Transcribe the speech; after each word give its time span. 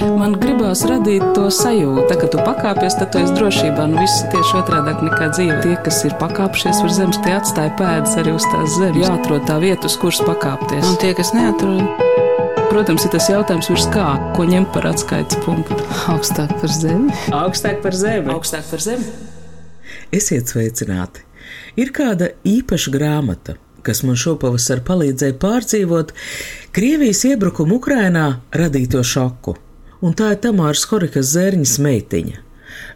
Man 0.00 0.32
gribās 0.40 0.80
radīt 0.88 1.22
to 1.36 1.48
sajūtu, 1.52 2.06
tā, 2.08 2.16
ka 2.20 2.28
tu 2.32 2.40
pakāpies, 2.40 2.96
tad 2.96 3.10
tu 3.12 3.20
esi 3.20 3.34
drošībā. 3.36 3.84
Nu, 3.90 4.00
viss 4.00 4.22
tieši 4.32 4.56
otrādi 4.62 4.94
nekā 5.06 5.28
dzīve. 5.34 5.58
Tie, 5.64 5.74
kas 5.84 5.98
ir 6.08 6.14
pakāpšies 6.20 6.80
uz 6.86 6.96
zemes, 6.96 7.18
tie 7.24 7.34
atstāja 7.36 7.74
pēdas 7.76 8.16
arī 8.20 8.32
uz 8.36 8.46
tās 8.48 8.78
zemes. 8.78 9.02
Jāatrod 9.04 9.44
tā 9.48 9.58
vieta, 9.60 9.90
uz 9.90 9.98
kuras 10.00 10.22
pakāpties. 10.24 10.88
Un 10.88 10.96
tie, 11.02 11.12
kas 11.18 11.34
neatrod, 11.36 11.84
Protams, 12.70 13.02
ir 13.02 13.10
tas 13.10 13.24
jautājums, 13.26 13.66
virs 13.66 13.88
kā, 13.90 14.04
ko 14.36 14.44
ņemt 14.46 14.68
par 14.70 14.84
atskaites 14.92 15.40
punktu. 15.42 15.74
augstāk 16.12 16.52
par 16.60 16.70
zemi. 16.70 17.10
Augstāk 17.34 17.80
par 17.82 17.96
zemi. 17.98 18.30
Augstāk 18.30 18.68
par 18.70 18.84
zemi. 18.84 19.08
Esiet 20.14 20.52
sveicināti! 20.52 21.24
Ir 21.74 21.90
kāda 21.90 22.30
īpaša 22.46 22.92
grāmata, 22.94 23.56
kas 23.82 24.04
man 24.06 24.14
šopavasar 24.14 24.84
palīdzēja 24.86 25.34
pārdzīvot 25.42 26.14
Krievijas 26.70 27.24
iebrukumu 27.26 27.80
Ukrainā 27.80 28.28
radīto 28.54 29.02
šoku, 29.02 29.56
un 30.00 30.14
tā 30.16 30.34
ir 30.34 30.40
Tamāras 30.44 30.86
Horikas 30.90 31.34
Zērņas 31.34 31.76
meitiņa. 31.84 32.46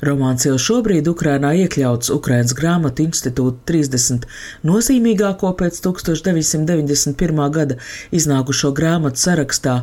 Romāns 0.04 0.44
jau 0.46 0.54
šobrīd 0.60 1.08
Ukrainā 1.10 1.52
iekļauts 1.64 2.12
Ukrainas 2.14 2.54
grāmatu 2.56 3.04
institūta 3.06 3.64
30 3.72 4.26
nozīmīgāko 4.68 5.52
pēc 5.58 5.80
1991. 5.86 7.42
gada 7.56 7.78
iznākušo 8.14 8.72
grāmatu 8.76 9.22
sarakstā. 9.24 9.76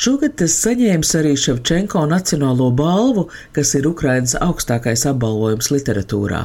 Šogad 0.00 0.38
tas 0.42 0.56
saņēmis 0.64 1.14
arī 1.20 1.36
Ševčenko 1.44 2.06
Nacionālo 2.10 2.70
balvu, 2.76 3.28
kas 3.56 3.74
ir 3.78 3.88
Ukrainas 3.90 4.36
augstākais 4.40 5.06
apbalvojums 5.10 5.72
literatūrā. 5.74 6.44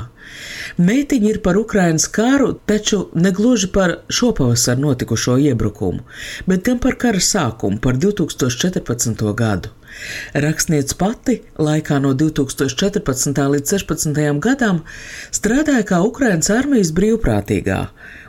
Meitiņa 0.78 1.30
ir 1.30 1.42
par 1.46 1.58
Ukrainas 1.58 2.08
karu, 2.08 2.54
taču 2.70 3.08
ne 3.16 3.32
gluži 3.32 3.72
par 3.74 3.98
šopavasar 4.10 4.80
notikušo 4.80 5.38
iebrukumu, 5.50 6.06
bet 6.46 6.64
gan 6.68 6.80
par 6.80 7.00
kara 7.02 7.24
sākumu, 7.24 7.82
par 7.82 7.98
2014. 7.98 9.34
gadu. 9.34 9.74
Rakstniece 10.34 10.96
pati 11.00 11.38
laikā 11.58 11.98
no 12.04 12.14
2014. 12.14 13.40
līdz 13.54 13.72
2016. 13.74 14.40
gadam 14.44 14.84
strādāja 15.34 15.86
kā 15.92 16.02
Ukrainas 16.06 16.52
armijas 16.54 16.92
brīvprātīgā, 16.98 17.80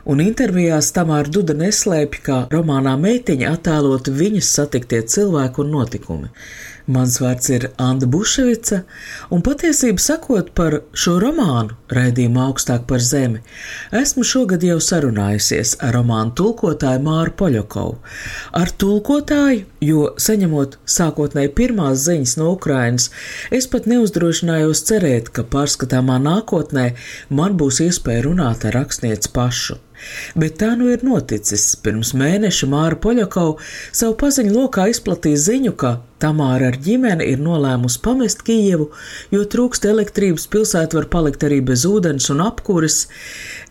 un 0.09 0.23
intervijās 0.23 0.93
Tamāra 0.95 1.29
Duda 1.29 1.53
neslēpj, 1.59 2.23
kā 2.25 2.39
romānā 2.53 2.95
meitiņa 2.97 3.53
attēlot 3.57 4.09
viņas 4.21 4.53
satiktie 4.59 5.03
cilvēki 5.05 5.63
un 5.65 5.71
notikumi. 5.75 6.33
Mans 6.89 7.19
vārds 7.21 7.51
ir 7.53 7.67
Anna 7.77 8.07
Buševica, 8.09 8.79
un 9.29 9.43
patiesību 9.45 10.01
sakot 10.01 10.47
par 10.57 10.79
šo 10.97 11.19
romānu, 11.21 11.75
raidījumu 11.93 12.41
augstāk 12.41 12.87
par 12.89 13.03
zemi, 13.05 13.43
esmu 13.99 14.23
šogad 14.25 14.65
jau 14.65 14.79
sarunājusies 14.81 15.75
ar 15.85 15.93
romānu 15.99 16.33
tulkotāju 16.39 17.03
Māru 17.05 17.35
Poļakovu. 17.41 17.99
Ar 18.57 18.73
tulkotāju, 18.81 19.67
jo 19.85 20.07
saņemot 20.17 20.79
sākotnēji 20.89 21.53
pirmās 21.59 22.07
ziņas 22.07 22.33
no 22.41 22.49
Ukrainas, 22.55 23.11
es 23.53 23.69
pat 23.69 23.85
neuzdrošinājos 23.91 24.81
cerēt, 24.89 25.29
ka 25.29 25.45
pārskatāmā 25.45 26.17
nākotnē 26.25 26.87
man 27.29 27.59
būs 27.61 27.83
iespēja 27.85 28.25
runāt 28.31 28.65
ar 28.65 28.79
rakstnieci 28.81 29.29
pašu. 29.37 29.77
Bet 30.39 30.59
tā 30.61 30.73
nu 30.79 30.89
ir 30.93 31.05
noticis. 31.05 31.71
Pirms 31.83 32.13
mēneša 32.17 32.69
Māra 32.71 32.99
Poļakau 32.99 33.57
savu 33.91 34.15
paziņu 34.19 34.53
lokā 34.55 34.89
izplatīja 34.93 35.41
ziņu, 35.47 35.73
ka 35.79 35.97
Tamāra 36.19 36.73
ar 36.73 36.77
ģimeni 36.83 37.29
ir 37.31 37.39
nolēmusi 37.39 38.01
pamest 38.03 38.43
Kijevu, 38.47 38.89
jo 39.31 39.43
trūkst 39.53 39.87
elektrības, 39.87 40.49
pilsēta 40.51 40.99
var 40.99 41.07
palikt 41.13 41.45
arī 41.47 41.61
bez 41.71 41.85
ūdens 41.87 42.27
un 42.33 42.43
apkuras. 42.43 43.05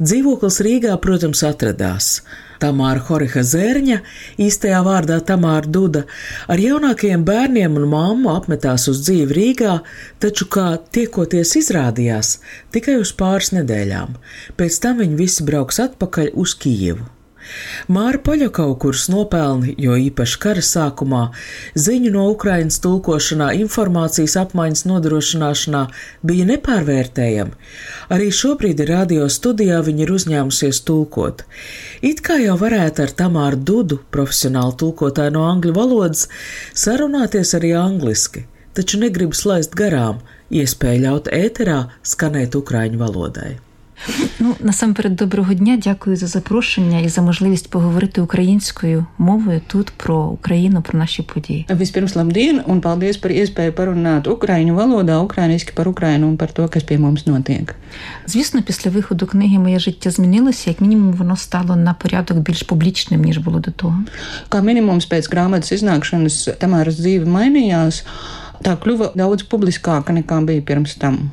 Dzīvoklis 0.01 0.62
Rīgā, 0.65 0.97
protams, 1.05 1.45
atradās. 1.45 2.23
Tamāra 2.62 3.03
Horiha 3.09 3.42
Zērņa, 3.47 3.98
īstajā 4.42 4.81
vārdā 4.87 5.19
Tamāra 5.25 5.67
Duda, 5.67 6.05
ar 6.51 6.62
jaunākajiem 6.62 7.27
bērniem 7.27 7.77
un 7.81 7.89
mammu 7.92 8.33
apmetās 8.34 8.89
uz 8.92 9.03
dzīvi 9.06 9.39
Rīgā, 9.39 9.77
taču, 10.23 10.48
kā 10.53 10.70
tiekoties 10.95 11.56
izrādījās, 11.62 12.39
tikai 12.75 12.98
uz 13.03 13.15
pāris 13.19 13.55
nedēļām. 13.59 14.19
Pēc 14.59 14.83
tam 14.83 15.05
viņi 15.05 15.23
visi 15.23 15.47
brauks 15.47 15.83
atpakaļ 15.88 16.34
uz 16.38 16.56
Kijevu. 16.59 17.18
Māra 17.92 18.20
Poļakau, 18.25 18.75
kurš 18.82 19.09
nopelni, 19.12 19.75
jo 19.81 19.97
īpaši 19.98 20.38
kara 20.42 20.64
sākumā, 20.64 21.22
ziņu 21.78 22.12
no 22.14 22.26
Ukrainas 22.32 22.81
tulkošanā, 22.84 23.50
informācijas 23.62 24.36
apmaiņas 24.42 24.84
nodrošināšanā 24.91 25.82
bija 26.28 26.48
nepārvērtējami. 26.53 27.56
Arī 28.14 28.31
šobrīd 28.41 28.82
ir 28.84 28.92
radio 28.94 29.28
studijā 29.32 29.81
viņa 29.86 30.04
ir 30.04 30.14
uzņēmusies 30.16 30.82
tulkot. 30.88 31.44
It 32.03 32.22
kā 32.26 32.41
jau 32.42 32.56
varētu 32.60 33.06
ar 33.06 33.14
Tamāru 33.22 33.60
Dudu, 33.70 34.00
profesionālu 34.15 34.76
tulkotāju 34.80 35.36
no 35.36 35.47
angļu 35.50 35.76
valodas, 35.76 36.26
sarunāties 36.75 37.54
arī 37.59 37.75
angliski, 37.78 38.47
taču 38.76 39.00
negribu 39.03 39.36
slaist 39.36 39.76
garām 39.78 40.20
iespēju 40.50 41.04
ļaut 41.06 41.32
ēterā 41.34 41.80
skanēt 42.06 42.56
ukraiņu 42.59 43.00
valodai. 43.00 43.56
Ну, 44.38 44.56
насамперед, 44.60 45.16
доброго 45.16 45.54
дня, 45.54 45.78
дякую 45.84 46.16
за 46.16 46.26
запрошення 46.26 47.00
і 47.00 47.09
за 47.09 47.22
можливість 47.22 47.70
поговорити 47.70 48.20
українською 48.20 49.06
мовою 49.19 49.60
тут 49.66 49.91
про 49.91 50.25
Україну, 50.25 50.82
про 50.82 50.98
наші 50.98 51.22
події. 51.22 51.66
Vispirms, 51.69 52.16
labdien, 52.16 52.62
un 52.64 52.81
paldies 52.81 53.19
par 53.22 53.32
iespēju 53.34 53.72
parunāt 53.72 54.28
ukraiņu 54.31 54.75
valodā, 54.75 55.19
ukrainiski 55.22 55.72
par 55.75 55.88
Ukrainu 55.88 56.28
un 56.31 56.36
par 56.36 56.53
to, 56.53 56.69
kas 56.69 56.82
pie 56.82 56.98
mums 56.98 57.26
notiek. 57.26 57.75
Звісно, 58.26 58.62
після 58.62 58.91
виходу 58.91 59.26
книги 59.26 59.59
моє 59.59 59.78
життя 59.78 60.10
змінилося. 60.10 60.70
Як 60.70 60.80
мінімум, 60.80 61.12
воно 61.12 61.36
стало 61.36 61.76
на 61.76 61.94
порядок 61.94 62.38
більш 62.38 62.62
публічним, 62.62 63.22
ніж 63.22 63.38
було 63.38 63.59
до 63.60 63.70
того. 63.70 63.98
Kā 64.50 64.62
minimums 64.62 65.09
pēc 65.10 65.28
grāmatas 65.32 65.72
iznākšanas 65.76 66.59
Tamāras 66.60 66.97
dzīve 67.00 67.26
mainījās, 67.26 68.04
tā 68.65 68.76
kļuva 68.76 69.12
daudz 69.15 69.42
publiskāka 69.42 70.12
nekā 70.12 70.44
bija 70.44 70.62
pirms 70.62 70.94
tam. 70.94 71.30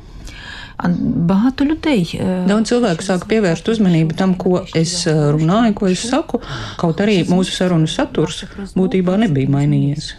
А 0.77 0.89
багато 0.99 1.65
людей 1.65 2.07
е, 2.17 2.45
Daudz 2.47 2.71
cilvēku 2.71 3.05
sāka 3.05 3.27
pievērst 3.29 3.67
uzmanību 3.69 4.15
tam, 4.17 4.33
ko 4.33 4.63
es 4.73 5.05
eh, 5.05 5.13
runāju, 5.35 5.75
ko 5.77 5.89
es 5.91 6.01
saku, 6.09 6.41
kaut 6.81 7.03
arī 7.03 7.21
mūsu 7.29 7.53
sarunu 7.53 7.89
saturs 7.91 8.43
būtībā 8.73 9.17
nebija 9.21 9.51
mainījies. 9.53 10.15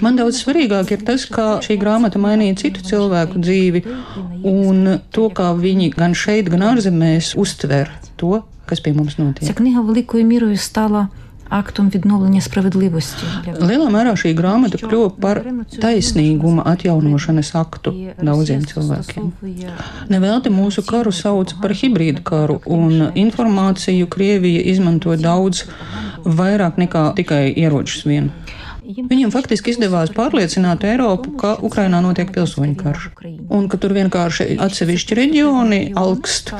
Man 0.00 0.16
daudz 0.16 0.40
svarīgāk 0.40 0.94
ir 0.96 1.04
tas, 1.04 1.26
kā 1.28 1.58
šī 1.64 1.76
grāmata 1.80 2.20
mainīja 2.22 2.56
citu 2.62 2.84
cilvēku 2.86 3.42
dzīvi 3.44 3.84
un 4.48 5.02
to, 5.12 5.28
kā 5.36 5.52
viņi 5.52 5.90
gan 5.92 6.16
šeit, 6.16 6.48
gan 6.48 6.64
ārzemēs 6.72 7.34
uztver 7.36 7.92
to, 8.16 8.40
kas 8.66 8.80
pie 8.80 8.94
mums 8.96 9.16
ця 9.16 9.22
notiek. 9.22 9.54
книга 9.54 9.80
великою 9.80 10.24
мірою 10.24 10.56
стала 10.56 11.08
актом 11.50 11.90
відновлення 11.90 12.40
справедливості 12.40 13.26
для 13.44 13.52
Lielā 13.66 13.88
mērā 13.90 14.14
šī 14.18 14.32
grāmata 14.38 14.80
kļuva 14.82 15.10
par 15.22 15.42
taisnīguma 15.82 16.64
atjaunošanas 16.72 17.52
aktu 17.54 17.92
daudziem 18.18 18.64
cilvēkiem. 18.66 19.30
Nevelti 20.10 20.50
mūsu 20.50 20.82
karu 20.86 21.12
sauc 21.14 21.54
par 21.62 21.74
hibrīdu 21.78 22.24
karu, 22.26 22.58
un 22.66 23.12
informāciju 23.14 24.10
Krievija 24.10 24.66
izmanto 24.72 25.14
daudz 25.16 25.64
vairāk 26.24 26.82
nekā 26.82 27.12
tikai 27.20 27.44
ieročus 27.54 28.06
vienu. 28.10 28.34
Viņiem 28.86 29.32
faktiski 29.34 29.72
izdevās 29.72 30.12
pārliecināt 30.14 30.84
Eiropu, 30.86 31.32
ka 31.40 31.56
Ukrainā 31.66 31.98
notiek 32.04 32.28
pilsoņu 32.34 32.76
karš. 32.78 33.08
Un 33.50 33.66
ka 33.70 33.80
tur 33.82 33.94
vienkārši 33.96 34.60
atsevišķi 34.62 35.18
reģioni 35.18 35.80
augst 35.98 36.52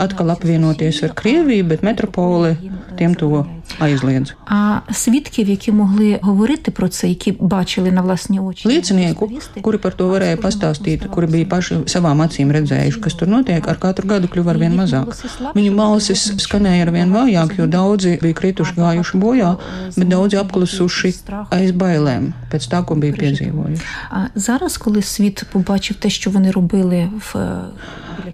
atkal 0.00 0.32
apvienoties 0.32 1.02
ar 1.04 1.12
Krieviju, 1.18 1.66
bet 1.68 1.84
metropole 1.84 2.54
tiem 2.96 3.12
to 3.20 3.44
aizliedz. 3.78 4.34
А 4.46 4.78
свідків, 4.92 5.48
які 5.48 5.72
могли 5.72 6.18
говорити 6.22 6.70
про 6.70 6.88
це, 6.88 7.08
які 7.08 7.32
бачили 7.32 7.90
на 7.92 8.00
власні 8.00 8.40
очі, 8.40 8.68
Liecinieku, 8.68 9.28
kuri 9.62 9.78
par 9.78 9.92
to 9.98 10.08
varēja 10.12 10.36
pastāstīt, 10.46 11.06
kuri 11.14 11.26
bija 11.26 11.46
paši 11.52 11.74
savām 11.92 12.22
acīm 12.24 12.52
redzējuši, 12.56 13.00
kas 13.04 13.14
tur 13.18 13.28
notiek, 13.28 13.62
ar 13.68 13.78
katru 13.82 14.08
gadu 14.12 14.30
kļuva 14.32 14.54
ar 14.54 14.58
vien 14.62 14.74
mazāk. 14.80 15.12
Viņu 15.58 15.72
balsis 15.80 16.22
skanēja 16.44 16.86
ar 16.86 16.90
vien 16.96 17.12
vājāk, 17.16 17.56
jo 17.58 17.66
daudzi 17.66 18.16
bija 18.22 18.38
krituši 18.40 18.76
gājuši 18.80 19.20
bojā, 19.22 19.50
bet 19.98 20.08
daudzi 20.14 20.40
apklusuši 20.42 21.12
aiz 21.58 21.70
bailēm 21.82 22.32
pēc 22.52 22.68
tā, 22.72 22.82
ko 22.86 22.98
bija 23.02 23.16
piedzīvojuši. 23.22 23.82
А 24.10 24.18
зараз, 24.34 24.76
коли 24.76 25.02
світ 25.02 25.44
побачив 25.52 25.96
те, 25.96 26.10
що 26.10 26.30
вони 26.30 26.50
робили 26.50 27.08
в 27.18 27.36
е, 27.36 27.60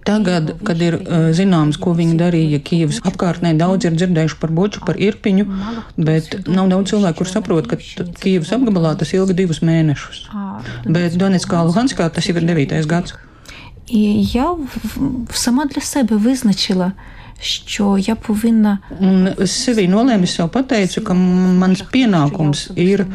Tagad, 0.03 0.55
kad 0.65 0.81
ir 0.81 0.97
uh, 0.97 1.29
zināms, 1.35 1.77
ko 1.79 1.93
viņi 1.95 2.17
darīja 2.19 2.59
Kijavas 2.65 2.99
apkārtnē, 3.07 3.53
daudz 3.59 3.87
ir 3.87 3.95
dzirdējuši 3.95 4.39
par 4.41 4.53
boču, 4.55 4.81
par 4.87 4.97
irpiņu, 5.17 5.45
bet 5.97 6.47
nav 6.47 6.69
daudz 6.69 6.89
cilvēku, 6.91 7.17
kur 7.17 7.27
saprot, 7.27 7.67
ka 7.67 7.75
t- 7.75 8.05
Kijavas 8.21 8.51
apgabalā 8.51 8.95
tas 8.97 9.13
ilga 9.13 9.33
divus 9.33 9.59
mēnešus. 9.61 10.27
а, 10.33 10.59
Bet 10.85 11.13
Donetskā, 11.13 11.63
Luhanskā 11.67 12.09
tas 12.13 12.25
jau 12.27 12.35
ir 12.37 12.43
devītais 12.43 12.85
gads. 12.87 13.13
І 13.87 14.23
я 14.33 14.45
в- 14.51 15.27
в- 15.29 15.37
сама 15.37 15.65
для 15.65 15.81
себе 15.81 16.15
визначила, 16.15 16.91
що 17.41 17.97
я 17.99 18.15
повинна 18.15 18.77
Un 19.01 19.35
es 19.37 19.51
sevī 19.67 19.89
nolēmu, 19.89 20.23
es 20.23 20.35
sev 20.35 20.47
pateicu, 20.49 21.01
ka 21.03 21.13
mans 21.13 21.83
pienākums 21.93 22.71
ir 22.77 23.05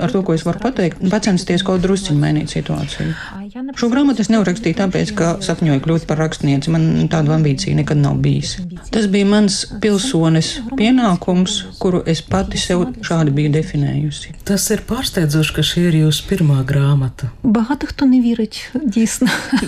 ar 0.00 0.12
to, 0.12 0.22
ko 0.22 0.32
es 0.34 0.44
varu 0.44 0.58
pateikt, 0.58 1.08
pacensties 1.10 1.62
kaut 1.62 1.80
drusciņu 1.80 2.18
mainīt 2.20 2.48
situāciju. 2.52 3.14
Šo 3.53 3.87
grāmatu 3.91 4.23
es 4.23 4.31
neurakstīju 4.33 4.77
tāpēc, 4.79 5.11
ka 5.17 5.27
sapņoju 5.45 5.81
kļūt 5.85 6.05
par 6.09 6.17
rakstnieci. 6.23 6.71
Man 6.73 7.09
tādu 7.11 7.35
ambīciju 7.35 7.75
nekad 7.77 7.99
nav 8.01 8.15
bijis. 8.23 8.55
Tas 8.93 9.05
bija 9.13 9.27
mans 9.29 9.59
pilsonis 9.83 10.55
pienākums, 10.79 11.59
kuru 11.81 12.01
es 12.09 12.23
pati 12.25 12.57
sev 12.57 12.87
šādi 13.05 13.33
biju 13.35 13.51
definējusi. 13.53 14.33
Tas 14.49 14.65
ir 14.73 14.81
pārsteidzoši, 14.89 15.53
ka 15.53 15.65
šī 15.69 15.85
ir 15.91 15.99
jūsu 16.01 16.25
pirmā 16.31 16.63
grāmata. 16.65 17.29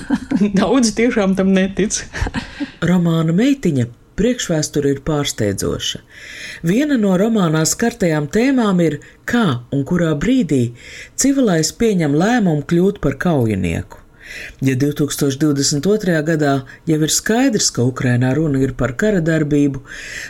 Daudz 0.62 0.96
tiešām 0.98 1.38
tam 1.38 1.54
netic. 1.54 2.02
Romāna 2.86 3.38
meitiņa 3.38 3.86
priekšvēsture 4.20 4.96
ir 4.96 5.04
pārsteidzoša. 5.08 6.02
Viena 6.68 6.98
no 7.02 7.18
romānā 7.20 7.66
skartajām 7.68 8.30
tēmām 8.32 8.82
ir, 8.86 9.00
kā 9.28 9.46
un 9.76 9.86
kurā 9.90 10.14
brīdī 10.20 10.64
civilais 11.20 11.74
pieņem 11.76 12.18
lēmumu 12.22 12.66
kļūt 12.70 13.04
par 13.04 13.20
kaujinieku. 13.28 14.05
Ja 14.66 14.76
2022. 14.80 16.16
gadā 16.28 16.54
jau 16.88 17.00
ir 17.08 17.12
skaidrs, 17.12 17.70
ka 17.76 17.84
Ukrainā 17.84 18.34
runa 18.38 18.62
ir 18.64 18.74
par 18.78 18.96
kara 19.00 19.22
darbību, 19.24 19.82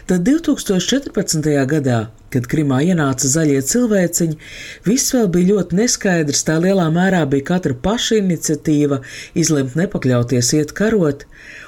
tad 0.09 0.25
2014. 0.27 1.51
gadā, 1.69 1.99
kad 2.33 2.49
Krimā 2.51 2.81
ienāca 2.89 3.29
zaļie 3.31 3.61
cilvēciņi, 3.69 4.39
viss 4.87 5.13
vēl 5.15 5.29
bija 5.37 5.51
ļoti 5.53 5.79
neskaidrs, 5.79 6.43
tā 6.47 6.57
lielā 6.63 6.89
mērā 6.93 7.23
bija 7.29 7.49
katra 7.53 7.77
paša 7.87 8.19
iniciatīva 8.23 9.01
izlemt 9.37 9.77
nepakļauties 9.79 10.51
iet 10.59 10.75
karot, 10.75 11.25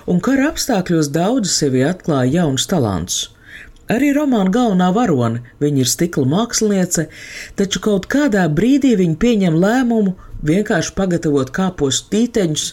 un 0.09 0.21
kara 0.23 0.51
apstākļos 0.51 1.13
daudzi 1.13 1.53
sevi 1.53 1.85
atklāja 1.87 2.41
jaunus 2.41 2.67
talantus. 2.67 3.27
Arī 3.87 4.11
romāna 4.15 4.51
galvenā 4.51 4.89
varone, 4.91 5.45
viņa 5.63 5.83
ir 5.83 5.87
stikla 5.87 6.27
māksliniece, 6.27 7.07
taču 7.55 7.79
kaut 7.85 8.09
kādā 8.11 8.43
brīdī 8.51 8.97
viņa 8.99 9.15
pieņem 9.21 9.55
lēmumu 9.63 10.17
vienkārši 10.47 10.91
pagatavot 10.97 11.53
kāpos 11.55 12.01
tīteņus 12.11 12.67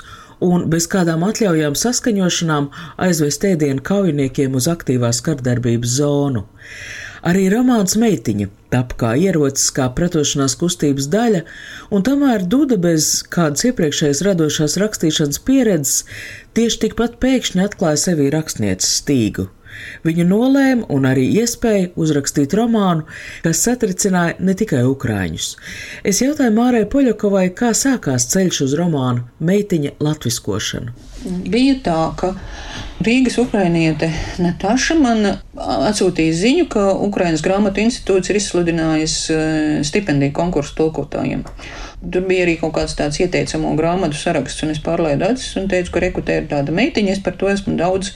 un 0.44 0.66
bez 0.72 0.88
kādām 0.90 1.22
atļaujām 1.28 1.78
saskaņošanām 1.78 2.68
aizvest 3.06 3.46
ēdienu 3.46 3.84
kaujiniekiem 3.86 4.58
uz 4.58 4.66
aktīvās 4.70 5.22
kardarbības 5.24 5.96
zonu. 6.00 6.44
Arī 7.24 7.46
romāns 7.48 7.94
Meitiņa 7.96 8.50
tapa 8.74 8.98
kā 9.00 9.10
ierocis, 9.16 9.70
kā 9.72 9.86
pretošanās 9.96 10.58
kustības 10.60 11.06
daļa, 11.14 11.44
un 11.94 12.04
tomēr 12.04 12.44
Duda 12.44 12.76
bez 12.76 13.22
kādas 13.32 13.64
iepriekšējas 13.70 14.20
radošās 14.26 14.76
rakstīšanas 14.82 15.40
pieredzes 15.46 16.02
tieši 16.58 16.82
tikpat 16.88 17.16
pēkšņi 17.22 17.64
atklāja 17.64 18.02
sevī 18.10 18.28
rakstnieces 18.34 18.98
stīgu. 19.00 19.46
Viņa 20.04 20.26
nolēma 20.28 20.88
un 20.94 21.08
arī 21.08 21.26
iespēja 21.40 21.90
uzrakstīt 22.00 22.54
romānu, 22.58 23.06
kas 23.44 23.62
satricināja 23.66 24.36
ne 24.38 24.54
tikai 24.58 24.84
ukrāņus. 24.88 25.54
Es 26.04 26.22
jautāju 26.24 26.54
Mārai 26.56 26.84
Poļakovai, 26.90 27.48
kā 27.56 27.72
sākās 27.76 28.28
ceļš 28.34 28.64
uz 28.68 28.78
romānu 28.80 29.26
Meitiņa 29.44 29.96
latviskošanu. 30.04 30.94
Bija 31.24 31.78
tā, 31.84 31.98
ka 32.20 32.34
Rīgas 33.04 33.38
ukrainiete 33.40 34.10
Nataša 34.42 34.96
man 35.00 35.24
atsūtīja 35.56 36.34
ziņu, 36.36 36.66
ka 36.72 36.84
Ukrainas 37.06 37.42
grāmatu 37.44 37.80
institūts 37.80 38.30
ir 38.30 38.38
izsludinājis 38.40 39.16
e, 39.32 39.38
stipendiju 39.88 40.34
konkursu 40.36 40.76
tulkotājiem. 40.82 41.46
Tur 42.04 42.26
bija 42.28 42.44
arī 42.44 42.58
kaut 42.60 42.74
kāds 42.76 42.96
tāds 42.98 43.20
ieteicamo 43.24 43.72
grāmatu 43.78 44.20
saraksts, 44.20 44.66
un 44.66 44.74
es 44.74 44.82
pārlaidu 44.84 45.30
acis 45.30 45.56
un 45.60 45.70
teicu, 45.72 45.94
ka 45.94 46.04
rekutē 46.04 46.38
ir 46.42 46.48
tāda 46.52 46.74
meitiņa, 46.76 47.16
es 47.16 47.24
par 47.24 47.38
to 47.40 47.48
esmu 47.48 47.78
daudz 47.80 48.12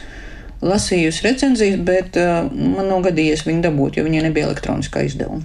lasījusi 0.64 1.24
recenzijas, 1.26 1.78
bet 1.86 2.18
uh, 2.18 2.48
man 2.50 2.90
nav 2.90 3.04
gadījies 3.06 3.44
viņu 3.46 3.62
dabūt, 3.68 3.98
jo 3.98 4.06
viņai 4.08 4.24
nebija 4.26 4.48
elektroniskā 4.48 5.04
izdevuma. 5.06 5.44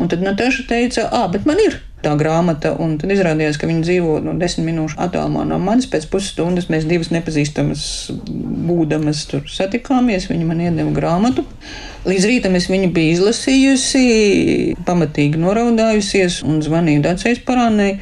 Un 0.00 0.10
tad 0.10 0.24
Natāša 0.24 0.66
teica, 0.70 1.06
ah, 1.12 1.28
bet 1.30 1.46
man 1.46 1.60
ir 1.62 1.78
tā 2.00 2.14
grāmata, 2.16 2.72
un 2.80 2.96
tad 3.00 3.12
izrādījās, 3.12 3.58
ka 3.60 3.68
viņa 3.68 3.84
dzīvo 3.84 4.14
no 4.24 4.34
desmit 4.40 4.70
minūšu 4.70 4.98
attālumā 5.04 5.44
no 5.48 5.58
manis. 5.60 5.88
Pēc 5.90 6.06
pusstundas 6.12 6.70
mēs 6.72 6.86
divas 6.88 7.12
nepazīstamas 7.12 7.82
būdamas 8.70 9.26
tur 9.30 9.44
satikāmies. 9.50 10.30
Viņa 10.30 10.48
man 10.48 10.62
iedeva 10.64 10.94
grāmatu. 10.96 11.44
Līdz 12.08 12.28
rītam 12.30 12.56
es 12.56 12.70
viņu 12.72 12.88
biju 12.96 13.18
izlasījusi, 13.18 14.04
pamatīgi 14.88 15.40
noraudājusies 15.42 16.40
un 16.48 16.62
zvanīju 16.64 17.04
Dacēs 17.04 17.42
parānai 17.44 17.92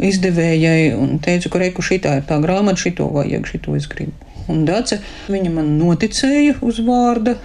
izdevējai 0.00 0.96
un 0.96 1.20
teicu, 1.22 1.52
ka 1.52 1.62
reku 1.62 1.84
šitā 1.84 2.18
ir 2.18 2.26
tā 2.26 2.40
grāmata, 2.42 2.80
šito 2.82 3.06
vajag, 3.14 3.46
šito 3.52 3.76
es 3.78 3.86
gribu. 3.90 4.29
Un 4.50 4.66
Dace 4.68 5.00
viņa 5.30 5.54
man 5.54 5.74
noticēja 5.78 6.58
uz 6.66 6.82
vārda. 6.84 7.36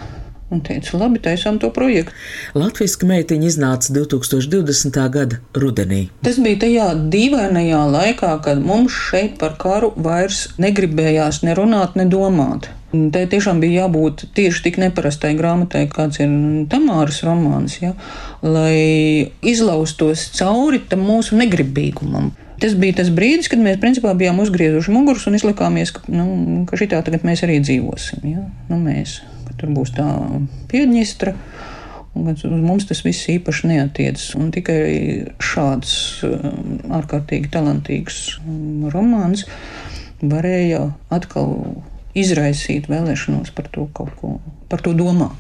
Un 0.54 0.60
teica, 0.62 0.94
labi, 1.02 1.18
taisām 1.26 1.56
to 1.58 1.72
projektu. 1.74 2.14
Latvijas 2.54 3.00
meitiņa 3.02 3.48
iznāca 3.50 3.96
2020. 3.96 5.00
gada 5.10 5.40
rudenī. 5.58 6.04
Tas 6.26 6.38
bija 6.38 6.60
tajā 6.62 6.86
dīvainajā 7.10 7.82
laikā, 7.96 8.30
kad 8.46 8.62
mums 8.62 8.94
šeit 9.08 9.40
par 9.42 9.58
karu 9.62 9.90
vairs 9.98 10.46
negribējās 10.62 11.42
ne 11.48 11.58
runāt, 11.58 11.98
ne 11.98 12.06
domāt. 12.12 12.70
Tā 12.94 13.26
tiešām 13.32 13.58
bija 13.60 13.88
jābūt 13.88 14.28
tieši 14.38 14.62
tik 14.68 14.78
neparastai 14.80 15.34
grāmatai, 15.36 15.88
kāds 15.92 16.22
ir 16.22 16.30
Tamāras 16.72 17.24
romāns, 17.26 17.82
ja, 17.82 17.96
lai 18.46 19.34
izlaustos 19.42 20.30
cauri 20.38 20.80
tam 20.94 21.04
mūsu 21.10 21.42
negribīgumam. 21.42 22.32
Tas 22.62 22.76
bija 22.80 23.00
tas 23.02 23.12
brīdis, 23.12 23.50
kad 23.52 23.60
mēs 23.60 23.80
principā 23.82 24.14
bijām 24.18 24.40
uzgriezuši 24.44 24.94
mugurus 24.96 25.26
un 25.30 25.36
izlikāmies, 25.36 25.92
ka, 25.96 26.06
nu, 26.12 26.64
ka 26.70 26.80
šitā 26.80 27.02
tagad 27.06 27.26
mēs 27.28 27.44
arī 27.46 27.60
dzīvosim. 27.64 28.24
Ja? 28.32 28.46
Nu, 28.70 28.80
mēs, 28.80 29.20
tur 29.60 29.74
būs 29.76 29.96
tā 29.98 30.08
piedņistra. 30.72 31.36
Un 32.16 32.32
uz 32.32 32.46
mums 32.48 32.86
tas 32.88 33.02
viss 33.04 33.28
īpaši 33.28 33.74
neatiecas. 33.74 34.30
Tikai 34.56 34.80
šāds 35.44 35.92
um, 36.24 36.78
ārkārtīgi 36.96 37.52
talantīgs 37.52 38.38
um, 38.40 38.86
romāns 38.94 39.44
varēja 40.24 40.86
atkal 41.12 41.58
izraisīt 42.16 42.88
vēlēšanos 42.88 43.52
par 43.56 43.68
to 43.76 43.90
kaut 43.96 44.16
ko, 44.22 44.38
par 44.72 44.80
to 44.86 44.96
domāt. 44.96 45.36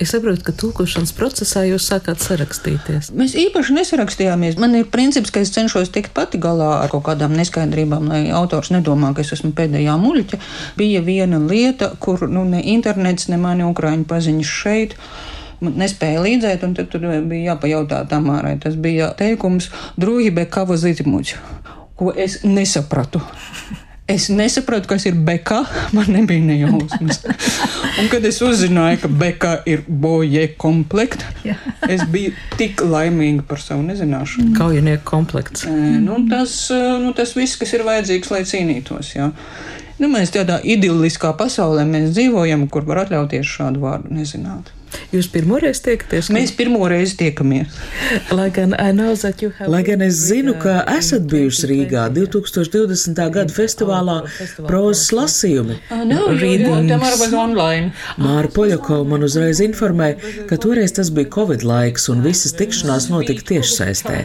Es 0.00 0.08
saprotu, 0.08 0.40
ka 0.46 0.54
tulkošanas 0.56 1.10
procesā 1.12 1.66
jūs 1.68 1.84
sākāt 1.84 2.22
sarakstīties. 2.24 3.10
Mēs 3.12 3.34
īpaši 3.36 3.74
nesarakstījāmies. 3.76 4.56
Man 4.60 4.78
ir 4.78 4.86
princips, 4.88 5.30
ka 5.30 5.42
es 5.44 5.52
cenšos 5.52 5.92
tikt 5.92 6.14
pati 6.16 6.40
galā 6.40 6.70
ar 6.80 6.88
kaut 6.92 7.04
kādām 7.10 7.34
neskaidrībām, 7.36 8.08
lai 8.08 8.22
autors 8.32 8.72
nedomā, 8.72 9.12
ka 9.12 9.20
es 9.20 9.34
esmu 9.36 9.52
pēdējā 9.58 9.98
muļķa. 10.00 10.40
Bija 10.80 11.04
viena 11.04 11.42
lieta, 11.42 11.90
kur 12.00 12.24
nu, 12.24 12.46
ne 12.48 12.64
internets, 12.72 13.28
ne 13.28 13.36
mani 13.42 13.68
ukrāņu 13.68 14.08
paziņas 14.08 14.56
šeit 14.62 14.96
nespēja 15.62 16.24
līdzēt, 16.24 16.64
un 16.66 16.74
tad 16.74 16.96
bija 17.28 17.52
jāpajautā 17.52 18.02
Tamārai. 18.10 18.56
Tas 18.64 18.74
bija 18.74 19.12
teikums 19.18 19.68
Drūhibē 20.00 20.48
kava 20.50 20.80
zīmuļu, 20.80 21.38
ko 22.00 22.16
es 22.16 22.40
nesapratu. 22.48 23.22
Es 24.10 24.26
nesaprotu, 24.28 24.88
kas 24.90 25.06
ir 25.06 25.14
beka. 25.14 25.62
Man 25.96 26.10
nebija 26.10 26.42
nejausmas. 26.44 27.22
Un, 28.00 28.08
kad 28.10 28.24
es 28.26 28.40
uzzināju, 28.42 29.02
ka 29.04 29.08
beka 29.08 29.52
ir 29.68 29.84
boje 29.86 30.48
komplekta, 30.58 31.28
es 31.88 32.02
biju 32.10 32.32
tik 32.58 32.82
laimīga 32.82 33.46
par 33.46 33.62
savu 33.62 33.84
nezināšanu. 33.86 34.56
Kaujinieku 34.58 35.06
komplekts. 35.06 35.66
Nu, 35.68 36.18
tas, 36.30 36.56
nu, 36.72 37.14
tas 37.16 37.36
viss, 37.38 37.58
kas 37.60 37.76
ir 37.76 37.86
vajadzīgs, 37.86 38.32
lai 38.34 38.42
cīnītos. 38.48 39.14
Jā. 39.16 39.30
Nu, 40.02 40.10
mēs 40.10 40.34
tādā 40.34 40.58
idilliskā 40.66 41.30
pasaulē 41.38 41.86
dzīvojam, 42.08 42.66
kur 42.72 42.88
var 42.88 43.04
atļauties 43.04 43.56
šādu 43.58 43.84
vārdu 43.84 44.16
nezināt. 44.16 44.72
Jūs 45.12 45.28
pirmoreiz 45.32 45.80
tiekaties? 45.84 46.30
Mēs 46.32 46.52
pirmoreiz 46.56 47.14
tiekamies. 47.20 47.74
Lai 48.32 48.48
gan, 48.54 48.74
have... 48.76 49.68
Lai 49.70 49.82
gan 49.86 50.04
es 50.04 50.20
zinu, 50.28 50.54
ka 50.62 50.82
esat 50.94 51.26
bijuši 51.30 51.68
Rīgā 51.70 52.06
2020. 52.14 53.20
gada 53.34 53.52
festivālā 53.52 54.18
prozas 54.66 55.10
lasījumi. 55.16 55.78
Uh, 55.90 56.04
no, 56.08 56.22
Tamara 56.88 57.18
was 57.20 57.34
online. 57.36 57.92
Māra 58.20 58.50
Poļakova 58.52 59.08
man 59.14 59.26
uzreiz 59.26 59.60
informēja, 59.64 60.46
ka 60.50 60.58
toreiz 60.60 60.96
tas 60.96 61.12
bija 61.14 61.30
Covid 61.36 61.66
laiks 61.66 62.08
un 62.12 62.24
visas 62.24 62.56
tikšanās 62.58 63.10
notika 63.12 63.46
tiešsaistē. 63.52 64.22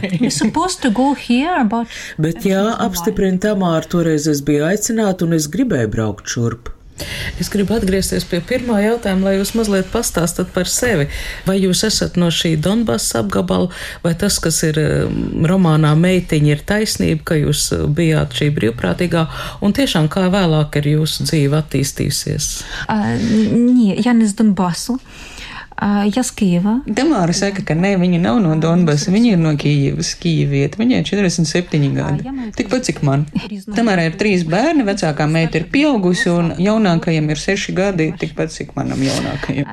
Bet 2.18 2.48
jā, 2.48 2.64
apstiprina 2.88 3.40
Tamāra, 3.48 3.86
toreiz 3.88 4.28
es 4.30 4.42
biju 4.44 4.66
aicināta 4.70 5.28
un 5.28 5.38
es 5.38 5.50
gribēju 5.52 5.94
braukt 5.94 6.34
šurp. 6.34 6.77
Es 7.38 7.50
gribu 7.52 7.76
atgriezties 7.76 8.26
pie 8.28 8.40
pirmā 8.44 8.80
jautājuma, 8.82 9.28
lai 9.28 9.36
jūs 9.38 9.54
mazliet 9.58 9.90
pastāstat 9.92 10.50
par 10.54 10.70
sevi. 10.70 11.08
Vai 11.46 11.58
jūs 11.60 11.84
esat 11.86 12.18
no 12.20 12.30
šī 12.34 12.56
Donbass 12.62 13.14
apgabala, 13.18 13.70
vai 14.04 14.14
tas, 14.18 14.40
kas 14.42 14.60
ir 14.66 14.80
um, 14.82 15.46
romānā 15.48 15.94
Meitiņa, 15.98 16.52
ir 16.54 16.64
taisnība, 16.68 17.24
ka 17.32 17.38
jūs 17.38 17.68
uh, 17.76 17.86
bijāt 17.86 18.36
šī 18.38 18.50
brīvprātīgā, 18.58 19.26
un 19.64 19.76
tiešām 19.76 20.10
kā 20.12 20.26
vēlāk 20.32 20.80
ir 20.82 20.92
jūsu 20.96 21.28
dzīve 21.28 21.60
attīstīsies? 21.62 22.52
Uh, 22.88 23.14
nie, 23.54 23.94
ja 24.02 24.16
ne 24.16 24.28
z 24.28 24.40
Donbasu. 24.40 24.98
Я 26.15 26.23
з 26.23 26.31
Києва. 26.31 26.81
Тамара 26.95 27.33
saka, 27.33 27.63
ka 27.67 27.75
ne, 27.75 27.95
viņa 27.99 28.19
nav 28.21 28.39
no 28.43 28.55
Donbasa, 28.55 29.11
viņa 29.11 29.33
ir 29.35 29.41
no 29.41 29.51
Kijivas, 29.59 30.13
Kijivieta. 30.15 30.79
Viņai 30.79 31.01
ir 31.01 31.07
47 31.09 31.95
gadi. 31.97 32.51
Tikpat 32.55 32.87
cik 32.87 33.01
man. 33.03 33.25
Tamara 33.75 34.05
ir 34.07 34.15
trīs 34.19 34.45
bērni, 34.47 34.85
vecākā 34.87 35.27
meita 35.27 35.59
ir 35.59 35.67
pieaugusi 35.73 36.29
un 36.31 36.53
jaunākajam 36.61 37.29
ir 37.33 37.41
seši 37.41 37.75
gadi, 37.75 38.11
tikpat 38.19 38.53
cik 38.55 38.75
manam 38.77 39.01
jaunākajam. 39.03 39.67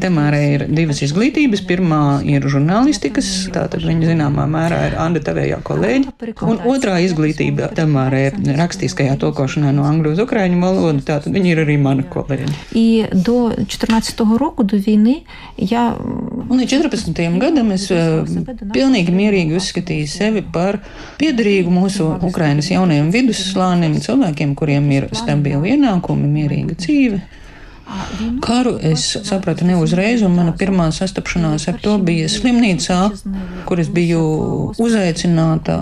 Demārai 0.00 0.42
ir 0.54 0.64
divas 0.70 1.02
izglītības. 1.04 1.62
Pirmā 1.68 2.00
ir 2.26 2.44
žurnālistikas, 2.50 3.28
tātad 3.54 3.84
viņa 3.86 4.12
zināmā 4.12 4.46
mērā 4.50 4.80
ir 4.88 4.96
Anna 5.00 5.22
Tavējā 5.24 5.60
kolēģi. 5.66 6.34
Un 6.46 6.62
otrā 6.70 6.98
izglītība 7.04 7.70
Demārai 7.76 8.26
ir 8.30 8.58
rakstiskajā 8.58 9.16
tulkošanā 9.20 9.72
no 9.76 9.86
angļu 9.88 10.14
uz 10.14 10.22
ukraiņu 10.24 10.60
valodu, 10.62 11.04
tātad 11.06 11.34
viņa 11.34 11.52
ir 11.54 11.62
arī 11.64 11.76
mana 11.80 12.06
kolēģi. 12.10 12.56
Un 16.50 16.58
līdz 16.58 16.72
14. 16.76 17.20
gadam 17.40 17.70
es 17.74 17.86
eh, 17.94 18.22
pilnīgi 18.74 19.14
mierīgi 19.14 19.58
uzskatīju 19.58 20.08
sevi 20.10 20.42
par 20.54 20.80
piederīgu 21.20 21.72
mūsu 21.72 22.08
Ukrainas 22.26 22.70
jaunajiem 22.72 23.10
vidusslānim, 23.14 23.98
cilvēkiem, 24.02 24.56
kuriem 24.58 24.88
ir 24.96 25.10
stabili 25.16 25.76
ienākumi, 25.76 26.30
mierīga 26.38 26.78
dzīve. 26.80 27.20
Karu 28.41 28.79
es 28.81 29.03
sapratu 29.23 29.65
ne 29.65 29.75
uzreiz, 29.77 30.23
un 30.25 30.33
mana 30.33 30.55
pirmā 30.57 30.87
sastapšanās 30.95 31.67
ar 31.69 31.77
to 31.83 31.97
bija 32.01 32.25
slimnīcā, 32.31 32.97
kur 33.69 33.81
es 33.83 33.91
biju 33.93 34.21
uzaicināta 34.81 35.77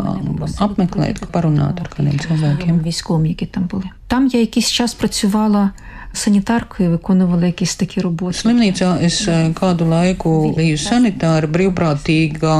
apmeklēt, 0.65 1.23
parunāt 1.31 1.79
ar 1.79 1.87
kādiem 1.87 2.19
cilvēkiem. 2.19 2.83
військовим, 2.83 3.25
які 3.25 3.45
там 3.45 3.63
були. 3.63 3.83
Там 4.07 4.27
я 4.27 4.39
якийсь 4.39 4.71
час 4.71 4.93
працювала 4.93 5.71
санітаркою, 6.17 6.89
виконувала 6.89 7.45
якісь 7.45 7.75
такі 7.75 8.01
роботи. 8.01 8.37
Slimnīcā 8.37 9.01
es 9.01 9.25
eh, 9.27 9.49
kādu 9.53 9.87
laiku 9.89 10.53
biju 10.53 10.77
sanitāra, 10.77 11.49
brīvprātīgā, 11.49 12.57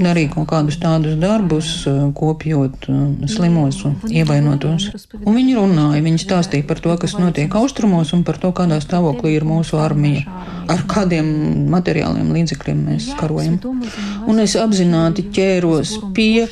darīju 0.00 0.30
kaut 0.34 0.48
kādus 0.52 0.78
tādus 0.80 1.18
darbus, 1.20 1.84
eh, 1.86 2.08
kopjot 2.14 2.88
eh, 2.88 3.28
slimos 3.28 3.84
un 3.84 3.96
ievainotos. 4.08 4.88
Un 5.24 5.36
viņi 5.36 5.56
runāja, 5.60 6.04
viņi 6.04 6.24
stāstīja 6.24 6.66
par 6.68 6.80
to, 6.80 6.96
kas 6.96 7.18
notiek 7.20 7.54
austrumos 7.60 8.14
un 8.16 8.24
par 8.24 8.40
to, 8.40 8.52
kādā 8.56 8.80
stāvoklī 8.80 9.36
ir 9.36 9.44
mūsu 9.44 9.76
armija, 9.76 10.24
ar 10.68 10.84
kādiem 10.88 11.28
materiāliem 11.72 12.32
līdzekļiem 12.32 12.80
mēs 12.88 13.12
karojam. 13.20 13.60
Un 14.28 14.40
es 14.40 14.56
apzināti 14.56 15.28
ķēros 15.32 15.94
pie 16.16 16.48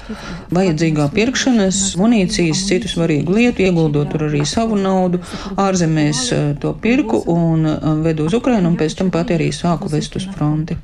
vajadzīgā 0.54 1.08
pirkšanas, 1.16 1.80
munīcijas, 2.00 2.64
citu 2.68 2.90
svarīgu 2.92 3.36
lietu, 3.36 3.64
ieguldot 3.66 4.12
tur 4.12 4.26
arī 4.28 4.44
savu 4.48 4.78
naudu. 4.80 5.20
Ārzemēs 5.60 6.26
eh, 6.29 6.29
to 6.59 6.73
pirku 6.81 7.23
un 7.27 7.65
eh, 7.65 7.77
vedu 8.03 8.25
uz 8.25 8.33
Ukrajinu, 8.33 8.69
un 8.69 8.77
pēc 8.77 8.97
tam 8.97 9.11
pati 9.11 9.35
arī 9.37 9.51
sāku 9.55 9.91
vest 9.91 10.15
uz 10.15 10.27
fronti. 10.35 10.77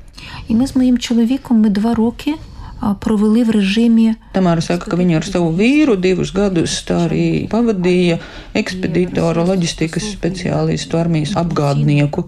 І 0.48 0.54
ми 0.54 0.66
з 0.66 0.76
моїм 0.76 0.98
чоловіком 0.98 1.60
ми 1.60 1.70
два 1.70 1.94
роки 1.94 2.34
провели 2.99 3.43
в 3.43 3.49
режимі 3.49 4.15
Tamāra 4.33 4.61
saka, 4.65 4.89
ka 4.89 4.97
viņa 4.97 5.19
ar 5.19 5.25
savu 5.27 5.51
vīru 5.55 5.95
divus 5.99 6.33
gadus 6.35 6.73
tā 6.87 7.03
arī 7.05 7.45
pavadīja 7.51 8.17
ekspedītoru, 8.57 9.45
loģistikas 9.47 10.07
speciālistu, 10.15 10.97
armijas 10.99 11.35
apgādnieku 11.39 12.25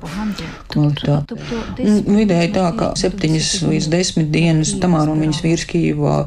kvalitāti. 0.71 1.37
Un 1.81 2.19
Vidēji 2.19 2.53
tā, 2.55 2.67
ka 2.77 2.91
septiņas 2.99 3.51
līdz 3.65 3.89
desmit 3.91 4.29
dienas 4.33 4.75
Tamāra 4.81 5.11
un 5.11 5.23
viņas 5.25 5.41
vīrs 5.43 5.65
Kīvā 5.71 6.17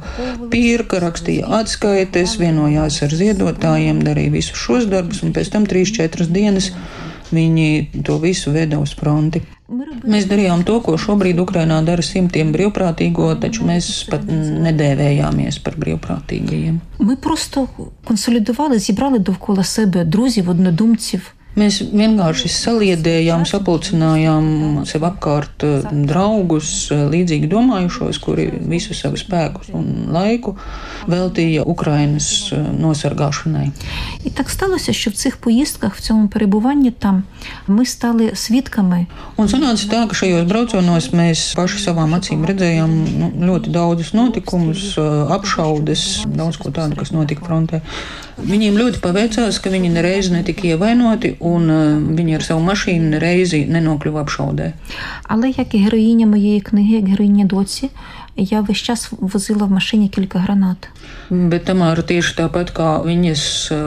pirka, 0.52 1.00
rakstīja 1.04 1.48
atskaites, 1.60 2.36
vienojās 2.42 3.00
ar 3.06 3.14
ziedotājiem, 3.22 4.02
darīja 4.04 4.34
visus 4.34 4.58
šos 4.58 4.90
darbus, 4.90 5.22
un 5.24 5.36
pēc 5.36 5.54
tam 5.54 5.68
trīs, 5.70 5.94
četras 5.94 6.28
dienas 6.34 6.72
viņi 7.30 8.02
to 8.04 8.18
visu 8.20 8.52
veda 8.52 8.80
uz 8.82 8.96
fronti. 8.98 9.44
Mēs 9.71 10.25
darījām 10.27 10.65
to, 10.67 10.79
ko 10.83 10.97
šobrīd 10.99 11.39
Ukrainā 11.39 11.77
dara 11.87 12.03
simtiem 12.03 12.51
brīvprātīgo, 12.51 13.29
taču 13.39 13.63
mēs 13.67 13.87
pat 14.11 14.25
nedēvējāmies 14.27 15.61
par 15.63 15.77
brīvprātīgajiem. 15.79 16.81
Mēs 16.99 17.21
vienkārši 17.23 17.87
konsolidējāmies, 18.09 18.89
iebrāli 18.91 19.23
dovkola 19.23 19.63
sebe 19.63 20.03
draugus, 20.03 20.43
vodnodumcīvus. 20.49 21.31
Mēs 21.58 21.80
vienkārši 21.82 22.48
saliedējām, 22.52 23.42
sapulcinājām 23.48 24.44
sev 24.86 25.06
apkārt 25.08 25.64
eh, 25.66 25.86
draugus, 26.06 26.68
eh, 26.94 27.02
līdzīgi 27.10 27.48
domājušos, 27.50 28.20
kuri 28.22 28.46
visu 28.70 28.94
savu 28.94 29.18
spēku 29.18 29.64
un 29.74 30.12
laiku 30.14 30.54
veltīja 31.10 31.64
Ukrainas 31.66 32.28
eh, 32.52 32.62
nosargāšanai. 32.78 33.70
І 34.24 34.30
так 34.30 34.50
сталося, 34.50 34.92
що 34.92 35.10
в 35.10 35.14
цих 35.14 35.36
поїздках, 35.36 35.96
в 35.96 36.00
цьому 36.00 36.28
перебуванні 36.28 36.90
там, 36.90 37.22
ми 37.66 37.86
стали 37.86 38.30
свідками 38.34 39.06
Un 39.38 39.46
sanāca 39.46 39.86
tā, 39.86 40.00
ka 40.10 40.14
šajos 40.18 40.46
braucienos 40.50 41.10
mēs 41.14 41.54
paši 41.54 41.78
savām 41.78 42.14
acīm 42.18 42.42
redzējām 42.46 42.90
nu, 43.20 43.28
ļoti 43.48 43.70
daudzus 43.70 44.12
notikumus, 44.18 44.98
apšaudes, 45.30 46.26
daudz 46.26 46.58
ko 46.58 46.74
tādu, 46.74 46.98
kas 46.98 47.14
notika 47.14 47.46
frontē. 47.46 47.82
Viņiem 48.38 48.76
ļoti 48.78 49.00
paveicās, 49.02 49.58
ka 49.62 49.70
viņi 49.70 49.92
nereiz 49.94 50.30
netika 50.30 50.66
ievainoti, 50.70 51.32
un 51.42 51.70
eh, 51.70 51.98
viņi 52.18 52.34
ar 52.38 52.42
savu 52.42 52.62
mašīnu 52.66 53.14
nereizi 53.14 53.64
nenokļuva 53.66 54.24
apšaudē. 54.24 54.72
Але 55.22 55.50
як 55.50 55.74
і 55.74 55.78
героїня 55.78 56.26
моєї 56.26 56.60
книги, 56.60 56.94
як 56.94 57.08
героїня 57.08 57.44
доці, 57.44 57.90
я 58.36 58.60
весь 58.60 58.78
час 58.78 59.10
возила 59.20 59.66
в 59.66 59.70
машині 59.70 60.08
кілька 60.08 60.38
гранат. 60.38 60.88
Bet 61.30 61.66
Tamāra 61.68 62.00
tieši 62.00 62.38
tāpat 62.38 62.70
kā 62.72 63.02
viņas 63.04 63.42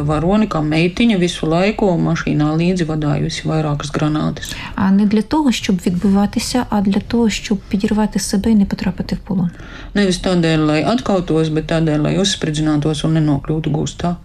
varoni, 0.05 0.45
kā 0.45 0.59
meitiņa, 0.61 1.17
visu 1.17 1.47
laiku 1.49 1.87
mašīnā 1.97 2.51
līdzi 2.53 2.85
vadājusi 2.85 3.47
vairākas 3.49 3.89
granātas. 3.89 4.53
А 4.75 4.91
не 4.91 5.05
для 5.05 5.21
того, 5.21 5.51
щоб 5.51 5.75
відбиватися, 5.85 6.65
а 6.69 6.81
для 6.81 6.99
того, 6.99 7.29
щоб 7.29 7.57
підірвати 7.57 8.19
себе 8.19 8.51
і 8.51 8.55
не 8.55 8.65
потрапити 8.65 9.15
в 9.15 9.19
полон. 9.19 9.49
Nevis 9.95 10.21
tādēļ, 10.21 10.65
lai 10.65 10.81
atkautos, 10.85 11.49
bet 11.49 11.71
tādēļ, 11.71 11.97
lai 12.01 12.17
uzspridzinātos 12.21 13.05
un 13.07 13.17
nenokļūtu 13.17 13.71
gūstā. 13.71 14.15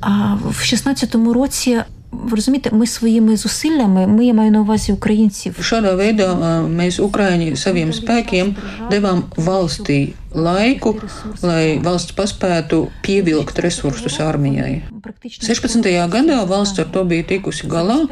А 0.00 0.34
в 0.34 0.62
16-му 0.62 1.32
році, 1.32 1.82
ви 2.12 2.36
розумієте, 2.36 2.70
ми 2.72 2.86
своїми 2.86 3.36
зусиллями, 3.36 4.06
ми 4.06 4.26
я 4.26 4.34
маю 4.34 4.50
на 4.50 4.60
увазі 4.60 4.92
українців, 4.92 5.56
Šādā 5.60 5.92
veidā 5.96 6.28
ā, 6.32 6.52
mēs, 6.68 6.98
Ukrāņi, 7.00 7.52
saviem 7.56 7.92
spēkiem 7.92 8.54
devām 8.90 9.24
valstī 9.36 10.14
laiku, 10.32 10.94
lai 11.42 11.78
valsts 11.84 12.12
paspētu 12.16 12.88
pievilkt 13.04 13.58
resursus 13.58 14.20
armijai. 14.20 14.82
практично 15.02 15.48
16. 15.48 16.08
gadā 16.08 16.46
valsts 16.46 16.78
ar 16.78 16.86
to 16.92 17.04
bija 17.04 17.22
tikusi 17.22 17.66
galā, 17.66 18.08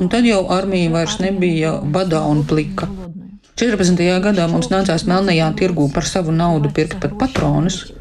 un 0.00 0.08
tad 0.08 0.24
jau 0.24 0.46
armija 0.50 0.90
vairs 0.90 1.18
nebija 1.18 1.80
badā 1.82 2.26
un 2.26 2.44
plika. 2.44 2.88
14. 3.56 3.96
gadā 4.20 4.48
mums 4.48 4.68
nācās 4.68 5.06
melnajā 5.06 5.54
tirgū 5.56 5.92
par 5.92 6.04
savu 6.04 6.32
naudu 6.32 6.70
pirkt 6.70 7.00
pat 7.00 7.18
patronus. 7.18 7.92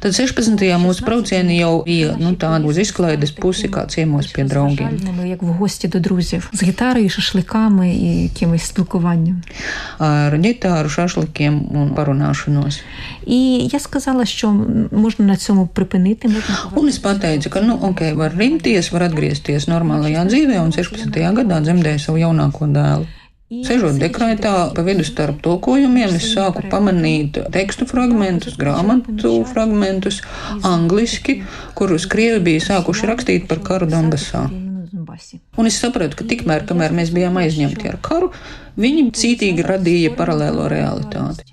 Tad 0.00 0.12
16. 0.12 0.60
mūsu 0.78 1.04
braucieni 1.06 1.58
jau 1.58 1.82
bija 1.86 2.14
nu, 2.20 2.34
tādi 2.36 2.68
uz 2.68 2.78
izklaides 2.78 3.32
pusi, 3.32 3.70
kā 3.72 3.86
ciemos 3.88 4.28
pie 4.32 4.44
draugiem. 4.44 4.98
Ми 5.18 5.28
як 5.28 5.42
в 5.42 5.46
гості 5.46 5.88
до 5.88 6.00
друзів 6.00 6.50
з 6.52 6.62
гітарою, 6.62 7.10
шашликами 7.10 7.90
і 7.90 8.22
якимось 8.22 8.62
спілкуванням. 8.62 9.42
Ar 9.98 10.36
ģitāru, 10.38 10.88
šašlikiem 10.88 11.54
un 11.74 11.94
parunāšanos. 11.94 12.80
І 13.26 13.68
я 13.72 13.80
сказала, 13.80 14.24
що 14.24 14.50
можна 14.92 15.24
на 15.24 15.36
цьому 15.36 15.66
припинити. 15.66 16.28
Можна 16.28 16.56
Un 16.76 16.88
es 16.88 16.98
pateicu, 16.98 17.48
ka, 17.50 17.60
nu, 17.60 17.74
ok, 17.74 18.00
var 18.14 18.32
rimties, 18.36 18.92
var 18.92 19.02
atgriezties 19.02 19.68
normālajā 19.68 20.24
dzīvē, 20.30 20.56
un 20.66 20.72
16. 20.72 21.10
gadā 21.38 21.60
dzemdēju 21.64 21.98
savu 21.98 22.18
jaunāko 22.18 22.66
dēlu. 22.66 23.06
Sežot 23.61 23.99
dekrētā, 24.01 24.53
pa 24.73 24.83
vidu 24.85 25.03
starp 25.05 25.41
tulkojumiem, 25.45 26.15
es 26.17 26.31
sāku 26.33 26.63
pamanīt 26.71 27.37
tekstu 27.53 27.85
fragmentus, 27.89 28.55
grāmatu 28.59 29.35
fragmentus, 29.49 30.21
angliski, 30.65 31.41
kurus 31.77 32.07
krievi 32.09 32.41
bija 32.49 32.63
sākuši 32.71 33.09
rakstīt 33.11 33.49
par 33.51 33.61
karu 33.67 33.89
Donbasā. 33.91 34.47
Un 35.57 35.69
es 35.69 35.77
sapratu, 35.81 36.17
ka 36.17 36.25
tikmēr, 36.29 36.65
kamēr 36.69 36.95
mēs 36.95 37.11
bijām 37.13 37.37
aizņemti 37.41 37.91
ar 37.91 37.99
karu, 38.01 38.31
viņi 38.79 39.11
cītīgi 39.19 39.65
radīja 39.67 40.15
paralēlo 40.17 40.65
realitāti. 40.71 41.45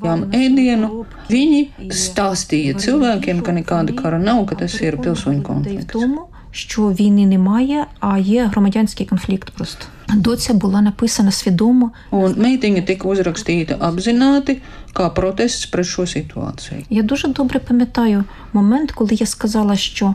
Jām 0.00 0.22
ēdienu, 0.32 1.04
viņi 1.28 1.92
stāstīja 1.92 2.78
cilvēkiem, 2.80 3.42
ka 3.44 3.52
nekāda 3.52 3.92
kara 3.98 4.20
nav, 4.22 4.46
ka 4.48 4.56
tas 4.62 4.78
ir 4.80 4.96
pilsoņu 5.02 5.44
konflikts. 5.44 6.37
Що 6.50 6.82
війни 6.82 7.26
немає, 7.26 7.86
а 8.00 8.18
є 8.18 8.46
громадянський 8.46 9.06
конфлікт 9.06 9.50
просто. 9.50 9.86
Доця 10.14 10.54
була 10.54 10.80
написана 10.80 11.30
свідомо. 11.30 11.90
Un 12.12 12.32
meitiņa 12.40 12.82
tika 12.88 13.04
uzrakstīta 13.12 13.76
apzināti 13.76 14.60
kā 14.96 15.10
protests 15.12 15.68
pret 15.72 15.84
šo 15.84 16.02
situāciju. 16.02 16.84
Я 16.90 17.02
дуже 17.02 17.28
добре 17.28 17.58
пам'ятаю 17.60 18.24
момент, 18.52 18.92
коли 18.92 19.14
я 19.14 19.26
сказала, 19.26 19.76
що 19.76 20.14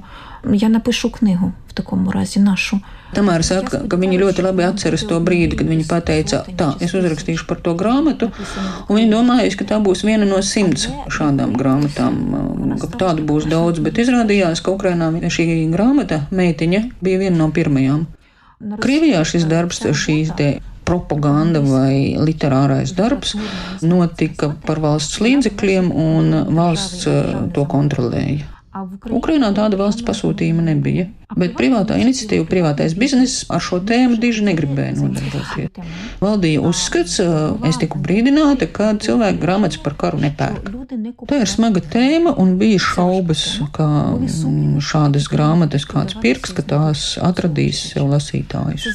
я 0.54 0.70
напишу 0.70 1.10
книгу 1.10 1.52
в 1.70 1.74
такому 1.74 2.12
разі 2.12 2.40
нашу. 2.40 2.80
Tamēr 3.14 3.44
saka, 3.46 3.84
ka 3.90 4.00
viņi 4.00 4.20
ļoti 4.22 4.46
labi 4.46 4.66
atceras 4.66 5.06
to 5.10 5.20
brīdi, 5.24 5.58
kad 5.60 5.70
viņi 5.70 5.86
teica, 6.08 6.42
tā, 6.58 6.72
es 6.84 6.96
uzrakstīšu 6.98 7.46
par 7.50 7.62
to 7.66 7.76
grāmatu, 7.78 8.32
un 8.88 8.98
viņi 8.98 9.12
domājuši, 9.12 9.60
ka 9.60 9.70
tā 9.74 9.80
būs 9.84 10.04
viena 10.08 10.26
no 10.30 10.42
simts 10.42 10.88
šādām 11.14 11.56
grāmatām, 11.60 12.20
ka 12.82 12.90
tādu 12.98 13.26
būs 13.30 13.48
daudz, 13.52 13.84
bet 13.86 14.02
izrādījās, 14.02 14.64
ka 14.66 14.74
Ukrainā 14.74 15.12
šī 15.30 15.48
grāmata, 15.74 16.26
meitiņa, 16.34 16.84
bija 17.04 17.26
viena 17.26 17.44
no 17.44 17.50
pirmajām. 17.54 18.06
Krievijā 18.84 19.24
šis 19.28 19.46
darbs, 19.50 19.82
šīs 19.84 20.32
te 20.38 20.54
propaganda 20.88 21.62
vai 21.64 22.16
literārais 22.20 22.94
darbs 22.96 23.36
notika 23.84 24.52
par 24.68 24.82
valsts 24.84 25.22
līdzekļiem, 25.24 25.92
un 25.92 26.34
valsts 26.56 27.08
eh, 27.12 27.36
to 27.56 27.68
kontrolēja. 27.70 28.53
Ukrainā 29.11 29.49
tāda 29.57 29.79
valsts 29.81 30.05
pasūtījuma 30.07 30.63
nebija. 30.63 31.09
Bet 31.37 31.53
privātā 31.59 31.99
iniciatīva, 32.01 32.47
privātais 32.49 32.95
bizness 32.97 33.43
ar 33.53 33.61
šo 33.61 33.83
tēmu 33.85 34.17
diži 34.21 34.47
negribēja 34.47 34.95
nodarboties. 34.97 35.91
Valdīja 36.23 36.63
uzskats, 36.65 37.19
es 37.69 37.79
tiku 37.81 38.01
brīdināta, 38.01 38.65
ka 38.73 38.95
cilvēki 38.97 39.41
grāmatas 39.43 39.81
par 39.85 39.97
karu 40.01 40.23
nepērk. 40.23 40.71
Tā 41.29 41.43
ir 41.43 41.51
smaga 41.51 41.83
tēma 41.85 42.33
un 42.41 42.55
bija 42.61 42.81
šaubas, 42.81 43.43
ka 43.77 43.89
šādas 44.89 45.29
grāmatas 45.29 45.85
kāds 45.89 46.17
pirks, 46.23 46.55
ka 46.57 46.65
tās 46.65 47.05
atradīs 47.21 47.83
sev 47.93 48.09
lasītājus. 48.15 48.89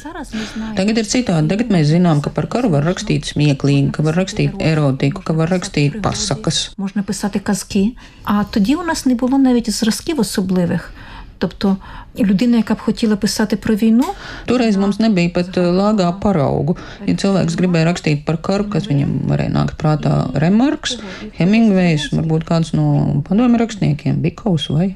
Tagad 0.74 1.02
ir 1.04 1.10
citādi. 1.10 1.52
Tagad 1.54 1.70
mēs 1.70 1.92
zinām, 1.92 2.24
ka 2.24 2.34
par 2.34 2.50
karu 2.50 2.72
var 2.74 2.86
rakstīt 2.90 3.30
smieklīgi, 3.30 3.92
ka 3.94 4.06
var 4.06 4.18
rakstīt 4.18 4.58
erotiku, 4.58 5.22
ka 5.22 5.38
var 5.38 5.54
rakstīt 5.54 6.00
pasakas. 6.02 6.74
Можна 6.78 7.02
писати 7.02 7.38
казки. 7.38 7.94
А 8.24 8.44
тоді 8.44 8.74
у 8.74 8.82
нас 8.82 9.06
не 9.06 9.14
було 9.14 9.38
навіть 9.38 9.67
зразків 9.68 10.20
особливих. 10.20 10.92
Тобто 11.38 11.76
людина, 12.18 12.56
яка 12.56 12.74
б 12.74 12.78
хотіла 12.78 13.16
писати 13.16 13.56
про 13.56 13.74
війну, 13.74 14.04
Toreiz 14.46 14.76
mums 14.76 15.00
nebija 15.00 15.28
pat 15.34 15.56
lāgā 15.56 16.08
paraugu. 16.20 16.76
Ja 17.08 17.14
cilvēks 17.22 17.56
gribēja 17.60 17.88
rakstīt 17.90 18.24
par 18.24 18.38
karu, 18.46 18.68
kas 18.72 18.88
viņam 18.88 19.10
varēja 19.28 19.52
nākt 19.52 19.76
prātā 19.80 20.14
Remarks, 20.44 20.96
Hemingvejs, 21.38 22.08
varbūt 22.16 22.46
kāds 22.48 22.72
no 22.78 22.86
padomju 23.28 23.60
rakstniekiem, 23.60 24.22
Bikaus 24.24 24.70
vai. 24.72 24.88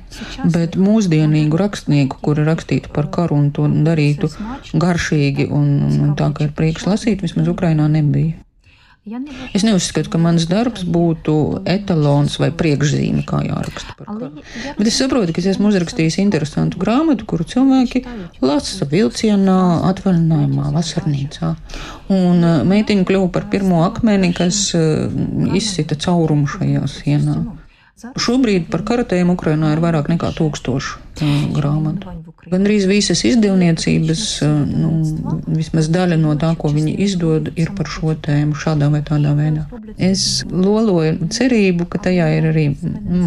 Bet 0.56 0.80
mūsdienīgu 0.80 1.60
rakstnieku, 1.64 2.20
kuri 2.24 2.48
rakstītu 2.48 2.92
par 2.96 3.10
karu 3.12 3.40
un 3.42 3.50
to 3.52 3.68
darītu 3.68 4.32
garšīgi 4.72 5.50
un, 5.50 5.72
un 6.04 6.12
tā, 6.18 6.32
ka 6.32 6.48
ir 6.48 6.52
prieks 6.56 6.86
lasīt, 6.88 7.24
vismaz 7.24 7.50
Ukrainā 7.50 7.88
nebija. 7.92 8.41
Es 9.51 9.65
neuzskatu, 9.67 10.07
ka 10.13 10.19
mans 10.21 10.45
darbs 10.47 10.85
būtu 10.87 11.33
etalons 11.67 12.37
vai 12.39 12.47
priekšzīme, 12.55 13.25
kā 13.27 13.41
jāraksta 13.43 13.97
par 13.99 14.07
karu. 14.07 14.43
Bet 14.77 14.87
es 14.87 14.95
saprotu, 15.01 15.35
ka 15.35 15.43
es 15.43 15.49
esmu 15.51 15.67
uzrakstījis 15.73 16.21
interesantu 16.23 16.79
grāmatu, 16.79 17.27
kuru 17.27 17.43
cilvēki 17.43 18.05
lasa 18.39 18.87
vilcienā, 18.87 19.59
atvaļinājumā, 19.89 20.69
vasarnīcā. 20.77 21.51
Un 22.15 22.47
meitiņa 22.71 23.03
kļuva 23.09 23.27
par 23.35 23.49
pirmo 23.51 23.83
akmeni, 23.83 24.31
kas 24.37 24.69
izsita 25.51 25.99
caurumu 25.99 26.47
šajā 26.55 26.87
sienā. 26.95 27.41
Šobrīd 28.15 28.71
par 28.71 28.87
karatēm 28.87 29.35
Ukrainā 29.35 29.75
ir 29.75 29.83
vairāk 29.83 30.07
nekā 30.15 30.31
tūkstoši 30.39 31.51
grāmatu. 31.59 32.22
Gan 32.51 32.67
arī 32.67 32.79
visas 32.89 33.21
izdevniecības, 33.27 34.23
nu, 34.67 34.91
vismaz 35.47 35.87
daļa 35.93 36.17
no 36.19 36.33
tā, 36.39 36.51
ko 36.59 36.71
viņi 36.73 36.95
izdod, 37.05 37.51
ir 37.59 37.71
par 37.77 37.87
šo 37.87 38.15
tēmu 38.25 38.57
šādā 38.59 38.89
vai 38.91 39.03
tādā 39.07 39.31
veidā. 39.37 39.63
Es 39.97 40.43
loloju 40.51 41.29
cerību, 41.31 41.87
ka 41.91 42.03
tajā 42.09 42.27
ir 42.37 42.49
arī 42.51 42.65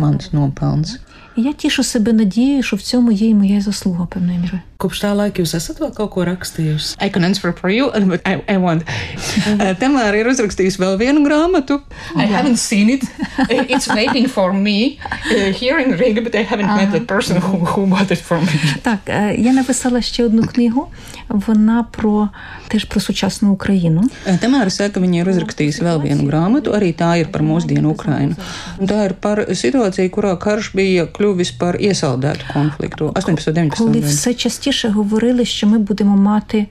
mans 0.03 0.33
nopelns. 0.37 0.99
Я 1.36 1.54
тішу 1.54 1.84
себе 1.84 2.14
надією, 2.14 2.64
що 2.64 2.76
в 2.76 2.82
цьому 2.82 3.12
є 3.12 3.28
і 3.28 3.36
моя 3.36 3.62
заслуга 3.62 4.06
певною 4.06 4.40
мірою. 4.40 4.62
Kopš 4.82 4.98
tā 5.04 5.12
laika 5.14 5.44
jūs 5.44 5.52
esat 5.54 5.78
vēl 5.78 5.92
kaut 5.94 6.10
ko 6.16 6.24
rakstījusi? 6.26 6.96
I 6.98 7.12
can 7.14 7.22
answer 7.22 7.54
for 7.54 7.70
you, 7.70 7.92
but 8.10 8.26
I, 8.26 8.42
I 8.50 8.58
want. 8.58 8.82
Tamāra 9.78 10.18
ir 10.18 10.26
uzrakstījusi 10.32 10.82
vēl 10.82 10.96
vienu 10.98 11.22
grāmatu. 11.22 11.78
I 12.18 12.26
haven't 12.26 12.58
seen 12.58 12.90
it. 12.90 13.06
It's 13.70 13.86
waiting 13.94 14.26
for 14.26 14.50
me 14.54 14.98
uh, 14.98 15.54
here 15.54 15.78
in 15.78 15.94
Riga, 16.02 16.24
but 16.26 16.34
I 16.34 16.42
haven't 16.42 16.74
met 16.74 16.90
the 16.92 17.02
person 17.06 17.38
who, 17.38 17.60
who 17.62 17.86
bought 17.86 18.10
it 18.10 18.22
for 18.26 18.42
me. 18.42 18.58
Так, 18.82 19.00
я 19.38 19.54
написала 19.54 20.02
ще 20.02 20.26
одну 20.26 20.44
книгу. 20.44 20.88
Вона 21.30 21.84
про 21.92 22.30
теж 22.68 22.86
про 22.86 23.00
сучасну 23.00 23.54
Україну. 23.54 24.10
Tamāra 24.42 24.74
saka, 24.74 25.00
viņa 25.00 25.22
ir 25.22 25.30
uzrakstījusi 25.30 25.86
vēl 25.86 26.02
vienu 26.02 26.26
grāmatu, 26.26 26.74
arī 26.74 26.90
tā 26.98 27.20
ir 27.22 27.30
par 27.30 27.46
mūsdienu 27.46 27.94
Ukrainu. 27.94 28.34
Un 28.80 28.90
tā 28.90 29.06
ir 29.06 29.14
par 29.14 29.46
situāciju, 29.46 30.10
kurā 30.10 30.34
karš 30.42 30.74
bija 30.74 31.06
kļuvis 31.26 31.54
par 31.60 31.78
iesaldētu 31.82 32.54
konfliktu 32.54 33.12
18. 33.16 33.48
un 33.50 33.54
19. 33.54 33.78
Коли 33.78 34.00
все 34.00 34.34
частіше 34.34 34.90
говорили, 34.90 35.46
що 35.46 35.68
ми 35.68 35.78
будемо 35.80 36.18
мати 36.18 36.68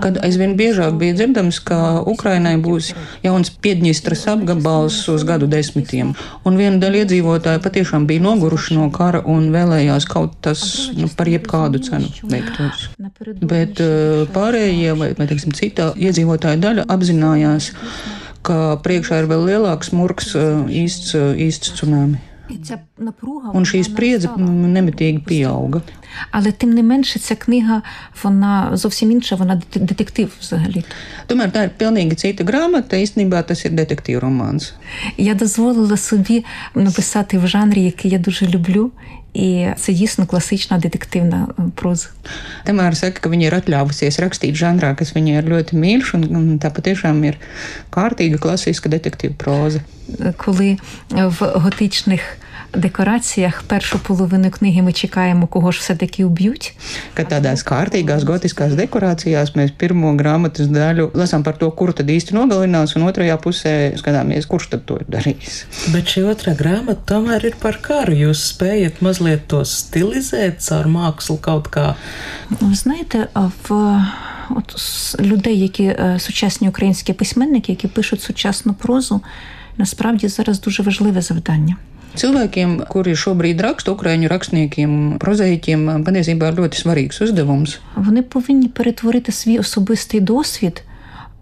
Kad 0.00 0.16
aizvien 0.24 0.54
biežāk 0.56 0.96
bija 1.00 1.16
dzirdams, 1.18 1.58
ka 1.60 2.00
Ukrainai 2.08 2.56
būs 2.62 2.92
jauns 3.24 3.50
Piedņistras 3.62 4.24
apgabals 4.32 4.96
uz 5.12 5.24
gadu 5.28 5.48
desmitiem, 5.50 6.14
un 6.46 6.56
viena 6.60 6.80
daļa 6.82 7.04
iedzīvotāja 7.04 7.62
patiešām 7.64 8.06
bija 8.08 8.24
noguruši 8.24 8.78
no 8.78 8.88
kara 8.94 9.20
un 9.34 9.50
vēlējās 9.54 10.08
kaut 10.10 10.38
tas 10.44 10.62
nu, 10.96 11.10
par 11.16 11.28
jebkādu 11.28 11.82
cenu 11.84 12.08
veiktos. 12.32 12.88
Bet 13.42 13.82
uh, 13.84 14.24
pārējie, 14.34 14.96
vai, 14.96 15.12
vai 15.18 15.28
teiksim, 15.30 15.54
cita 15.56 15.90
iedzīvotāja 15.98 16.60
daļa 16.62 16.88
apzinājās, 16.94 17.72
ka 18.46 18.78
priekšā 18.84 19.22
ir 19.22 19.30
vēl 19.30 19.46
lielāks 19.52 19.92
murgs, 19.96 20.32
uh, 20.38 20.64
īsts, 20.70 21.14
uh, 21.18 21.32
īsts 21.36 21.76
tsunami. 21.76 22.22
І 22.50 22.56
ця 22.58 22.78
напруга 22.98 23.50
Un 23.54 23.62
šī 23.64 23.78
spriedze 23.86 24.26
mm, 24.26 24.66
nemitīgi 24.74 25.20
pieauga. 25.22 25.80
Але 26.30 26.52
тим 26.52 26.70
не 26.70 26.82
менше, 26.82 27.18
ця 27.18 27.34
книга 27.36 27.82
вона 28.22 28.70
зовсім 28.76 29.10
інша, 29.10 29.36
вона 29.36 29.54
дет- 29.56 29.84
детектив 29.84 30.36
взагалі. 30.40 30.84
Tomēr 31.28 31.50
tā 31.52 31.62
ir 31.62 31.70
pilnīgi 31.78 32.14
cita 32.18 32.44
grāmata. 32.44 32.94
Īstenībā 32.98 33.42
tas 33.46 33.62
ir 33.66 33.70
detektīva 33.72 34.20
romāns. 34.20 34.72
Я 35.16 35.34
дозволила 35.34 35.96
собі 35.96 36.44
написати 36.74 37.38
в 37.38 37.46
жанрі, 37.46 37.82
який 37.82 38.10
я 38.10 38.18
дуже 38.18 38.46
люблю, 38.46 38.90
і 39.35 39.67
це 39.77 39.93
дійсно 39.93 40.25
класична 40.25 40.77
детективна 40.77 41.47
е, 41.59 41.61
проза. 41.75 42.07
Tamēr 42.65 42.95
saka, 42.95 43.19
ka 43.19 43.29
viņa 43.29 43.49
ir 43.49 43.55
atļāvusies 43.59 44.17
rakstīt 44.23 44.55
žanrā, 44.55 44.95
kas 44.95 45.11
viņai 45.13 45.35
ir 45.41 45.49
ļoti 45.51 45.77
mīļš, 45.77 46.13
un, 46.17 46.23
un 46.39 46.45
tā 46.63 46.71
patiešām 46.73 47.19
ir 47.27 47.37
kārtīga 47.93 48.39
klasiska 48.39 48.89
detektīva 48.89 49.35
proza. 49.37 49.83
Коли 50.37 50.77
в 51.09 51.59
готичних 51.59 52.21
декораціях 52.74 53.62
першу 53.62 53.98
половину 53.98 54.50
книги 54.50 54.82
ми 54.82 54.92
чекаємо, 54.92 55.46
кого 55.46 55.72
ж 55.72 55.78
все-таки 55.80 56.24
уб'ють. 56.24 56.74
Kad 57.16 57.26
tādās 57.32 57.64
kārtīgās 57.66 58.22
gotiskās 58.24 58.72
dekorācijās 58.78 59.54
mēs 59.58 59.70
pirmo 59.76 60.12
grāmatas 60.16 60.66
daļu 60.70 61.10
lasām 61.14 61.42
par 61.42 61.58
to, 61.58 61.70
kuru 61.70 61.92
tad 61.92 62.06
īsti 62.10 62.34
nogalinās, 62.34 62.96
un 62.96 63.02
otrajā 63.10 63.36
pusē 63.42 63.74
skatāmies, 63.98 64.46
kurš 64.46 64.66
tad 64.70 64.84
to 64.86 64.96
ir 65.02 65.06
darījis. 65.10 65.64
Bet 65.92 66.04
šī 66.14 66.22
otrā 66.32 66.54
grāmata 66.58 67.02
tomēr 67.14 67.46
ir 67.50 67.54
par 67.62 67.78
karu. 67.82 68.12
Jūs 68.14 68.44
spējat 68.54 69.02
mazliet 69.02 69.46
to 69.50 69.64
stilizēt 69.64 70.60
caur 70.68 70.86
mākslu 70.86 71.38
kaut 71.40 71.68
kā. 71.68 71.94
Ви 72.60 72.74
знаєте, 72.74 73.28
а 73.34 73.50
в 73.68 74.00
от 74.56 74.74
с- 74.78 75.16
людей, 75.20 75.60
які 75.60 75.84
е, 75.84 76.16
сучасні 76.20 76.68
українські 76.68 77.12
письменники, 77.12 77.72
які 77.72 77.88
пишуть 77.88 78.22
сучасну 78.22 78.74
прозу, 78.74 79.20
насправді 79.78 80.28
зараз 80.28 80.60
дуже 80.60 80.82
важливе 80.82 81.20
завдання. 81.22 81.76
Cilvēkiem, 82.18 82.72
kuri 82.90 83.14
šobrīd 83.14 83.60
raksta 83.62 83.94
ukrāņu 83.94 84.28
rakstniekiem, 84.32 84.94
prozaiķiem, 85.22 85.86
patiesībā 86.06 86.50
ir 86.50 86.58
ļoti 86.58 86.82
svarīgs 86.82 87.22
uzdevums. 87.22 87.78
Вони 87.96 88.22
повинні 88.22 88.68
перетворити 88.68 89.32
свій 89.32 89.58
особистий 89.58 90.20
досвід 90.20 90.82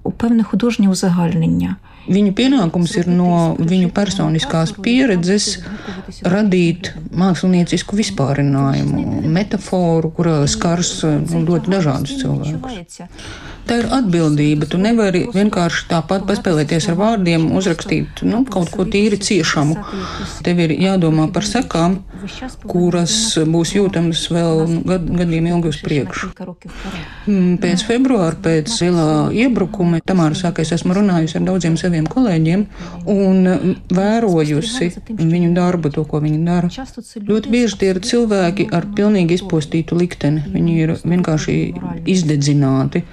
у 0.02 0.10
певне 0.10 0.42
художнє 0.42 0.88
узагальнення. 0.88 1.76
Viņu 2.08 2.32
pienākums 2.32 2.94
ir 2.96 3.08
no 3.12 3.54
viņu 3.60 3.90
personiskās 3.92 4.72
pieredzes 4.84 5.58
radīt 6.24 6.94
māksliniecisku 7.12 7.98
vispārinājumu, 7.98 9.28
metaforu, 9.28 10.08
kurā 10.16 10.38
skars 10.48 11.02
nu, 11.04 11.42
ļoti 11.44 11.74
dažādus 11.74 12.16
cilvēkus. 12.22 13.02
Tā 13.67 13.77
ir 13.79 13.87
atbildība. 13.95 14.67
Tu 14.67 14.79
nevari 14.81 15.23
vienkārši 15.31 15.85
tāpat 15.91 16.25
paspēlēties 16.27 16.89
ar 16.91 16.97
vārdiem, 16.99 17.45
uzrakstīt 17.55 18.23
nu, 18.27 18.43
kaut 18.49 18.71
ko 18.73 18.83
tīri 18.83 19.19
ciešamu. 19.23 19.77
Tev 20.43 20.59
ir 20.65 20.73
jādomā 20.75 21.29
par 21.33 21.47
sekām, 21.47 22.01
kuras 22.67 23.15
būs 23.47 23.73
jūtamas 23.77 24.25
vēl 24.33 24.63
gad, 24.87 25.07
gadiem 25.21 25.47
ilgi 25.53 25.71
uz 25.71 25.79
priekšu. 25.83 26.31
Mm, 27.27 27.55
Pēc 27.63 27.85
februāra, 27.87 28.35
pēc 28.43 28.73
lielā 28.83 29.07
iebrukuma, 29.45 30.01
Tamāra 30.03 30.35
saka, 30.35 30.65
es 30.65 30.73
esmu 30.75 30.97
runājusi 30.97 31.39
ar 31.39 31.47
daudziem 31.47 31.77
saviem 31.79 32.07
kolēģiem 32.11 32.65
un 33.13 33.49
vērojusi 33.93 34.89
viņu 35.19 35.53
darbu, 35.55 35.93
to, 35.95 36.03
ko 36.09 36.19
viņi 36.23 36.43
dara. 36.43 36.71
Ļoti 37.31 37.53
bieži 37.53 37.79
tie 37.79 37.93
ir 37.93 38.01
cilvēki 38.03 38.67
ar 38.75 38.89
pilnīgi 38.95 39.39
izpostītu 39.39 39.97
likteni. 39.99 40.43
Viņi 40.53 40.77
ir 40.83 40.95
vienkārši 41.03 41.57
izdedzināti. 42.09 43.03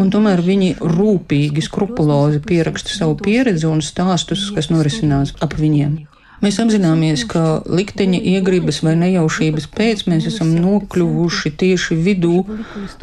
Un 0.00 0.08
tomēr 0.12 0.40
viņi 0.44 0.76
rūpīgi, 0.80 1.64
skrupulozi 1.66 2.40
pieraksta 2.46 2.94
savu 2.94 3.18
pieredzi 3.20 3.68
un 3.68 3.84
stāstus, 3.84 4.48
kas 4.56 4.70
norisinās 4.72 5.34
ap 5.44 5.58
viņiem. 5.60 5.98
Mēs 6.40 6.56
apzināmies, 6.62 7.26
ka 7.28 7.60
likteņa 7.68 8.18
iegribas 8.32 8.78
vai 8.80 8.94
nejaušības 8.96 9.66
pēc 9.76 10.06
mēs 10.08 10.28
esam 10.30 10.54
nokļuvuši 10.56 11.52
tieši 11.60 11.98
vidū 12.00 12.38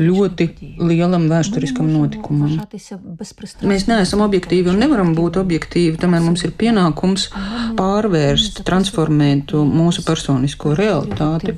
ļoti 0.02 0.48
lielam 0.82 1.28
vēsturiskam 1.30 1.92
notikumam. 1.94 2.56
Mēs 3.62 3.86
neesam 3.92 4.24
objektīvi 4.26 4.74
un 4.74 4.82
nevaram 4.82 5.14
būt 5.18 5.38
objektīvi, 5.44 6.00
tomēr 6.02 6.26
mums 6.26 6.48
ir 6.48 6.56
pienākums 6.58 7.30
pārvērst, 7.78 8.64
transformēt 8.66 9.54
mūsu 9.54 10.06
personisko 10.08 10.74
realitāti 10.80 11.54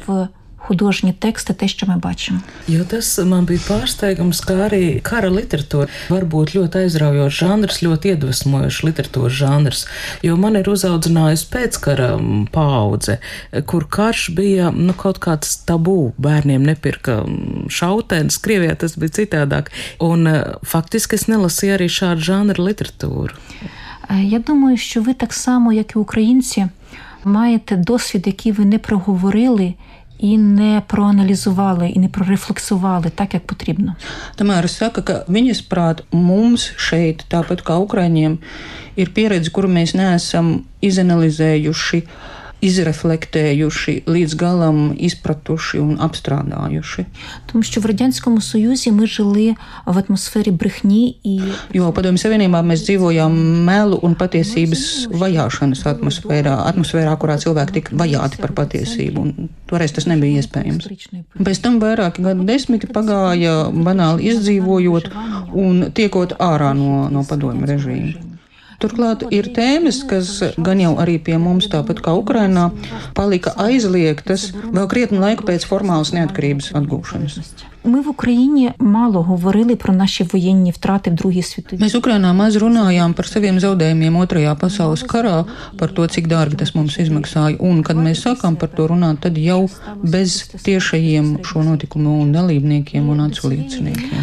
в 0.59 0.67
художні 0.67 1.13
тексти, 1.13 1.53
те, 1.53 1.69
що 1.69 1.87
ми 1.87 1.97
бачимо. 1.97 2.41
Jo 2.69 2.85
tas 2.85 3.21
man 3.29 3.45
bija 3.45 3.61
pārsteigums, 3.69 4.41
kā 4.41 4.55
arī 4.69 5.01
kara 5.05 5.29
literatūra 5.29 5.89
var 6.09 6.25
būt 6.25 6.55
ļoti 6.57 6.81
aizraujošs 6.85 7.41
žanrs, 7.43 7.83
ļoti 7.85 8.15
iedvesmojošs 8.15 8.79
literatūras 8.89 9.37
žanrs. 9.43 9.81
Jo 10.25 10.37
man 10.41 10.57
ir 10.57 10.71
uzaudzinājusi 10.73 11.51
pēckara 11.53 12.09
paudze, 12.57 13.19
kur 13.69 13.85
karš 13.97 14.31
bija 14.39 14.71
nu, 14.73 14.97
kaut 14.97 15.21
kāds 15.21 15.53
tabū. 15.69 16.15
Bērniem 16.17 16.65
nepirka 16.65 17.21
šautenes, 17.69 18.41
Krievijā 18.41 18.75
tas 18.81 18.97
bija 18.97 19.13
citādāk. 19.21 19.69
Un 20.01 20.25
faktiski 20.65 21.21
es 21.21 21.29
nelasīju 21.29 21.77
arī 21.77 21.89
šādu 21.93 22.25
žanru 22.31 22.71
literatūru. 22.71 23.37
Я 24.23 24.39
думаю, 24.39 24.77
що 24.77 25.03
ви 25.03 25.15
так 25.15 25.33
само, 25.33 25.73
як 25.73 25.97
і 25.97 25.99
українці, 25.99 26.67
маєте 27.25 27.77
досвід, 27.77 28.27
який 28.27 28.53
ви 28.53 28.65
не 28.65 28.79
проговорили 28.79 29.75
і 30.19 30.39
не 30.39 30.83
проаналізували, 30.87 31.89
і 31.89 31.99
не 31.99 32.09
прорефлексували 32.09 33.11
так, 33.15 33.35
як 33.35 33.47
потрібно. 33.47 33.97
Tomēr 34.39 34.65
es 34.65 34.79
saku, 34.79 35.03
ka 35.03 35.25
viņas 35.29 35.61
prāt 35.69 36.05
mums 36.13 36.71
šeit, 36.79 37.27
tāpat 37.29 37.65
kā 37.67 37.77
Ukraiņiem, 37.83 38.39
ir 38.97 39.11
pieredze, 39.11 39.51
kuru 39.51 39.69
mēs 39.69 39.93
neesam 39.99 40.65
izanalizējuši 40.81 42.05
izreflektējuši, 42.65 43.95
līdz 44.09 44.37
galam 44.41 44.79
izpratuši 44.97 45.81
un 45.83 45.99
apstrādājuši. 46.01 47.05
Тому 47.53 47.63
що 47.63 47.81
в 47.81 47.87
Радянському 47.87 48.41
Союзі 48.41 48.93
ми 48.93 49.07
жили 49.07 49.55
в 49.87 49.99
атмосфері 49.99 50.51
брехні 50.51 51.17
і 51.25 51.41
Jo 51.75 51.93
Padomju 51.93 52.21
Savienībā 52.23 52.63
mēs 52.65 52.85
dzīvojām 52.87 53.35
melu 53.67 53.99
un 54.07 54.15
patiesības 54.19 55.11
vajāšanas 55.13 55.85
atmosfērā, 55.91 56.55
atmosfērā, 56.71 57.15
kurā 57.21 57.37
cilvēki 57.43 57.77
tika 57.79 57.97
vajāti 58.01 58.41
par 58.43 58.55
patiesību. 58.57 59.21
Un 59.21 59.49
toreiz 59.71 59.93
tas 59.93 60.07
nebija 60.11 60.43
iespējams. 60.43 60.89
Pēc 61.39 61.63
tam 61.65 61.81
vairāki 61.83 62.25
gadu 62.25 62.47
desmiti 62.49 62.91
pagāja 62.91 63.71
banāli 63.71 64.31
izdzīvojot 64.33 65.11
un 65.53 65.91
tiekot 65.95 66.39
ārā 66.39 66.73
no, 66.79 67.09
no 67.11 67.27
padomju 67.29 67.69
režīma. 67.75 68.28
Turklāt 68.80 69.26
ir 69.36 69.50
tēmas, 69.56 70.04
kas 70.08 70.30
gan 70.56 70.80
jau 70.80 70.94
arī 71.04 71.18
pie 71.20 71.36
mums, 71.42 71.68
tāpat 71.72 72.00
kā 72.06 72.14
Ukrainā, 72.16 72.70
palika 73.18 73.52
aizliegtas 73.60 74.54
vēl 74.56 74.88
krietni 74.92 75.20
laiku 75.20 75.48
pēc 75.50 75.68
formālas 75.68 76.14
neatkarības 76.16 76.72
atgūšanas. 76.80 77.52
Ми 77.89 78.01
в 78.01 78.09
Україні 78.09 78.73
мало 78.79 79.23
говорили 79.23 79.77
про 79.77 79.95
наші 79.95 80.25
воєнні 80.25 80.71
втрати 80.71 81.11
в 81.11 81.15
Другій 81.15 81.43
світовій. 81.43 81.81
Mēs 81.81 81.97
Ukrainā 82.01 82.33
maz 82.33 82.57
runājām 82.57 83.13
par 83.13 83.27
saviem 83.29 83.61
zaudējumiem 83.61 84.17
Otrajā 84.17 84.55
pasaules 84.57 85.03
karā, 85.05 85.45
par 85.79 85.93
to, 85.93 86.07
cik 86.09 86.25
dārgi 86.33 86.57
tas 86.57 86.73
mums 86.75 86.97
izmaksāja. 86.97 87.59
Un, 87.61 87.83
kad 87.85 87.97
mēs 87.97 88.23
sākām 88.25 88.57
par 88.57 88.71
to 88.77 88.87
runāt, 88.89 89.21
tad 89.25 89.37
jau 89.37 89.69
bez 90.01 90.49
tiešajiem 90.65 91.45
šo 91.45 91.65
notikumu 91.69 92.15
dalībniekiem 92.33 93.05
un 93.13 93.21
atslieciniekiem. 93.27 94.23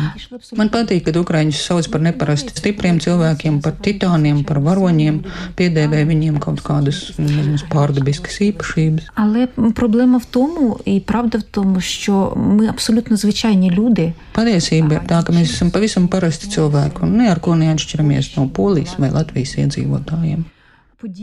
Man 0.58 0.74
patīk, 0.74 1.06
kad 1.06 1.22
Ukraiņus 1.22 1.62
sauc 1.70 1.92
par 1.94 2.02
neparasti 2.02 2.58
stipriem 2.58 2.98
cilvēkiem, 3.06 3.62
par 3.62 3.78
titāniem, 3.86 4.42
par 4.48 4.58
varoņiem, 4.66 5.22
piedēvē 5.60 6.02
viņiem 6.10 6.42
kaut 6.42 6.66
kādas 6.66 7.04
nezinu, 7.22 7.62
pārdabiskas 7.70 8.42
īpašības. 8.50 9.14
Але 9.16 9.48
проблема 9.76 10.18
в 10.18 10.26
тому, 10.26 10.80
і 10.86 11.00
правда 11.00 11.38
в 11.38 11.44
тому, 11.44 11.82
що 11.82 12.34
ми 12.36 12.68
абсолютно 12.68 13.18
звичайні 13.18 13.52
люди. 13.76 14.14
Patiesība 14.36 15.00
ir 15.00 15.06
tā, 15.08 15.24
ka 15.26 15.34
mēs 15.36 15.54
esam 15.56 15.72
pavisam 15.72 16.08
parasti 16.08 16.50
cilvēki 16.50 17.04
un 17.04 17.18
ne 17.18 17.30
ar 17.32 17.40
ko 17.40 17.56
neatšķiramies 17.56 18.36
no 18.38 18.48
Polijas 18.50 18.98
vai 19.00 19.12
Latvijas 19.12 19.58
iedzīvotājiem. 19.58 20.44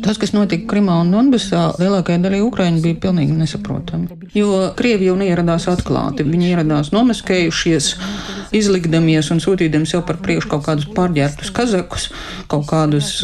Tas, 0.02 0.18
kas 0.18 0.32
notika 0.34 0.66
Krimā 0.72 0.96
un 1.04 1.12
Donbasā, 1.14 1.68
lielākajai 1.78 2.18
daļai 2.24 2.40
Ukrāņu 2.42 2.80
bija 2.82 2.98
pilnīgi 3.04 3.36
nesaprotami. 3.38 4.08
Jo 4.34 4.72
Krievi 4.78 5.06
jau 5.06 5.14
neieradās 5.20 5.68
atklāti. 5.70 6.26
Viņi 6.26 6.50
ieradās 6.50 6.90
nomaskējušies, 6.90 7.92
izlikdamies 8.58 9.30
un 9.30 9.42
sūtīdami 9.44 9.86
sev 9.86 10.02
par 10.08 10.18
priekšu 10.24 10.50
kaut 10.50 10.66
kādus 10.66 10.88
pārģērbtus 10.96 11.54
kazakus, 11.54 12.08
kaut 12.50 12.66
kādus 12.72 13.20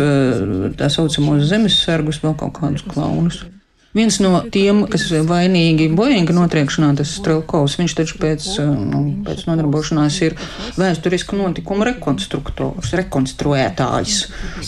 tā 0.79 0.93
saucamos 0.95 1.43
zemesargus, 1.51 2.23
vēl 2.23 2.39
kaut 2.39 2.55
kādus 2.61 2.87
klaunus. 2.87 3.43
Viens 3.90 4.20
no 4.22 4.44
tiem, 4.54 4.84
kas 4.86 5.08
vainīgi 5.26 5.88
Boeinga 5.98 6.34
notriekšanā, 6.38 6.92
tas 7.00 7.10
Strelkovs, 7.18 7.80
viņš 7.80 7.94
taču 7.98 8.20
pēc, 8.22 8.46
nu, 8.62 9.00
pēc 9.26 9.48
nodarbošanās 9.48 10.20
ir 10.28 10.36
vēsturisku 10.78 11.40
notikumu 11.40 11.88
rekonstruktors, 11.88 12.94
rekonstruētājs. 13.00 14.20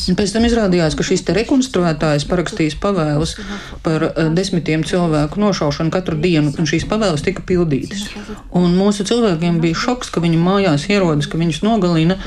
Un 0.10 0.18
pēc 0.18 0.34
tam 0.34 0.48
izrādījās, 0.50 0.98
ka 0.98 1.06
šis 1.06 1.22
te 1.28 1.36
rekonstruētājs 1.38 2.26
parakstījis 2.32 2.80
pavēles 2.82 3.36
par 3.86 4.08
desmitiem 4.34 4.88
cilvēku 4.90 5.44
nošaušanu 5.44 5.94
katru 5.94 6.18
dienu, 6.18 6.56
un 6.58 6.72
šīs 6.72 6.88
pavēles 6.90 7.22
tika 7.28 7.46
pildītas. 7.46 8.08
Un 8.58 8.74
mūsu 8.74 9.06
cilvēkiem 9.06 9.62
bija 9.62 9.78
šoks, 9.86 10.10
ka 10.10 10.26
viņi 10.26 10.42
mājās 10.42 10.90
ierodas, 10.90 11.30
ka 11.30 11.38
viņus 11.38 11.62
nogalina 11.68 12.18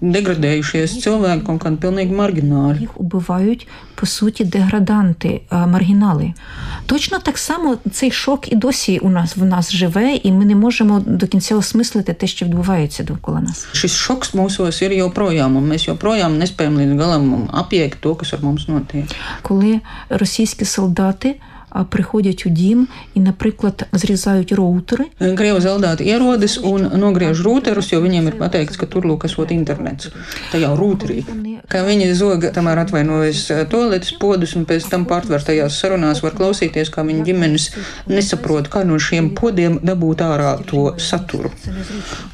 деградējušies 0.00 0.98
cilvēki, 1.02 1.44
kaut 1.46 1.62
kādi 1.62 1.76
pilnīgi. 1.76 2.80
Їх 2.80 3.00
убивають, 3.00 3.68
по 3.94 4.06
суті, 4.06 4.44
деграданти, 4.44 5.40
маргінали. 5.50 6.32
Точно 6.86 7.18
так 7.18 7.38
само 7.38 7.76
цей 7.92 8.10
шок 8.10 8.52
і 8.52 8.56
досі 8.56 8.98
у 8.98 9.08
нас 9.08 9.36
в 9.36 9.44
нас 9.44 9.72
живе, 9.72 10.14
і 10.22 10.32
ми 10.32 10.44
не 10.44 10.54
можемо 10.54 11.02
до 11.06 11.26
кінця 11.26 11.56
осмислити 11.56 12.12
те, 12.12 12.26
що 12.26 12.46
відбувається 12.46 13.02
довкола 13.02 13.40
нас. 13.40 13.66
Šis 13.74 13.94
šoks 13.94 14.34
mūsos 14.34 14.82
ir 14.82 14.92
joprojām, 14.92 15.56
un 15.56 15.66
mēs 15.70 15.88
joprojām 15.88 16.38
nespējam 16.38 16.78
līdz 16.80 16.94
galam 17.00 17.48
apiekt 17.52 18.00
to, 18.00 18.14
kas 18.14 18.32
ar 18.34 18.40
mums 18.40 18.68
notiek. 18.68 19.06
Коли 19.42 19.80
російські 20.08 20.64
солдати 20.64 21.36
приходять 21.89 22.43
у 22.45 22.49
дім 22.49 22.87
і, 23.13 23.19
наприклад, 23.19 23.87
зрізають 23.93 24.51
роутери. 24.51 25.05
Krievu 25.19 25.59
zaldāti 25.63 26.03
ierodas 26.03 26.59
un 26.59 26.91
nogriež 26.99 27.39
rūterus, 27.39 27.93
jo 27.93 28.01
viņiem 28.03 28.27
ir 28.27 28.35
pateikts, 28.41 28.77
ka 28.77 28.85
tur 28.85 29.07
lūk, 29.07 29.25
esot 29.29 29.51
internets. 29.55 30.11
Tā 30.51 30.59
jau 30.59 30.75
rūterī. 30.75 31.23
Kā 31.71 31.81
viņi 31.85 32.11
zoga, 32.17 32.51
tamēr 32.55 32.81
atvainojas 32.83 33.43
toaletes 33.71 34.13
podus 34.21 34.55
un 34.59 34.65
pēc 34.69 34.87
tam 34.91 35.05
pārtvertajās 35.09 35.77
sarunās 35.81 36.21
var 36.23 36.35
klausīties, 36.37 36.91
kā 36.93 37.05
viņa 37.07 37.25
ģimenes 37.27 37.67
nesaprot, 38.11 38.69
kā 38.71 38.83
no 38.87 38.99
šiem 38.99 39.31
podiem 39.37 39.79
dabūt 39.85 40.23
ārā 40.25 40.53
to 40.67 40.91
saturu. 41.01 41.51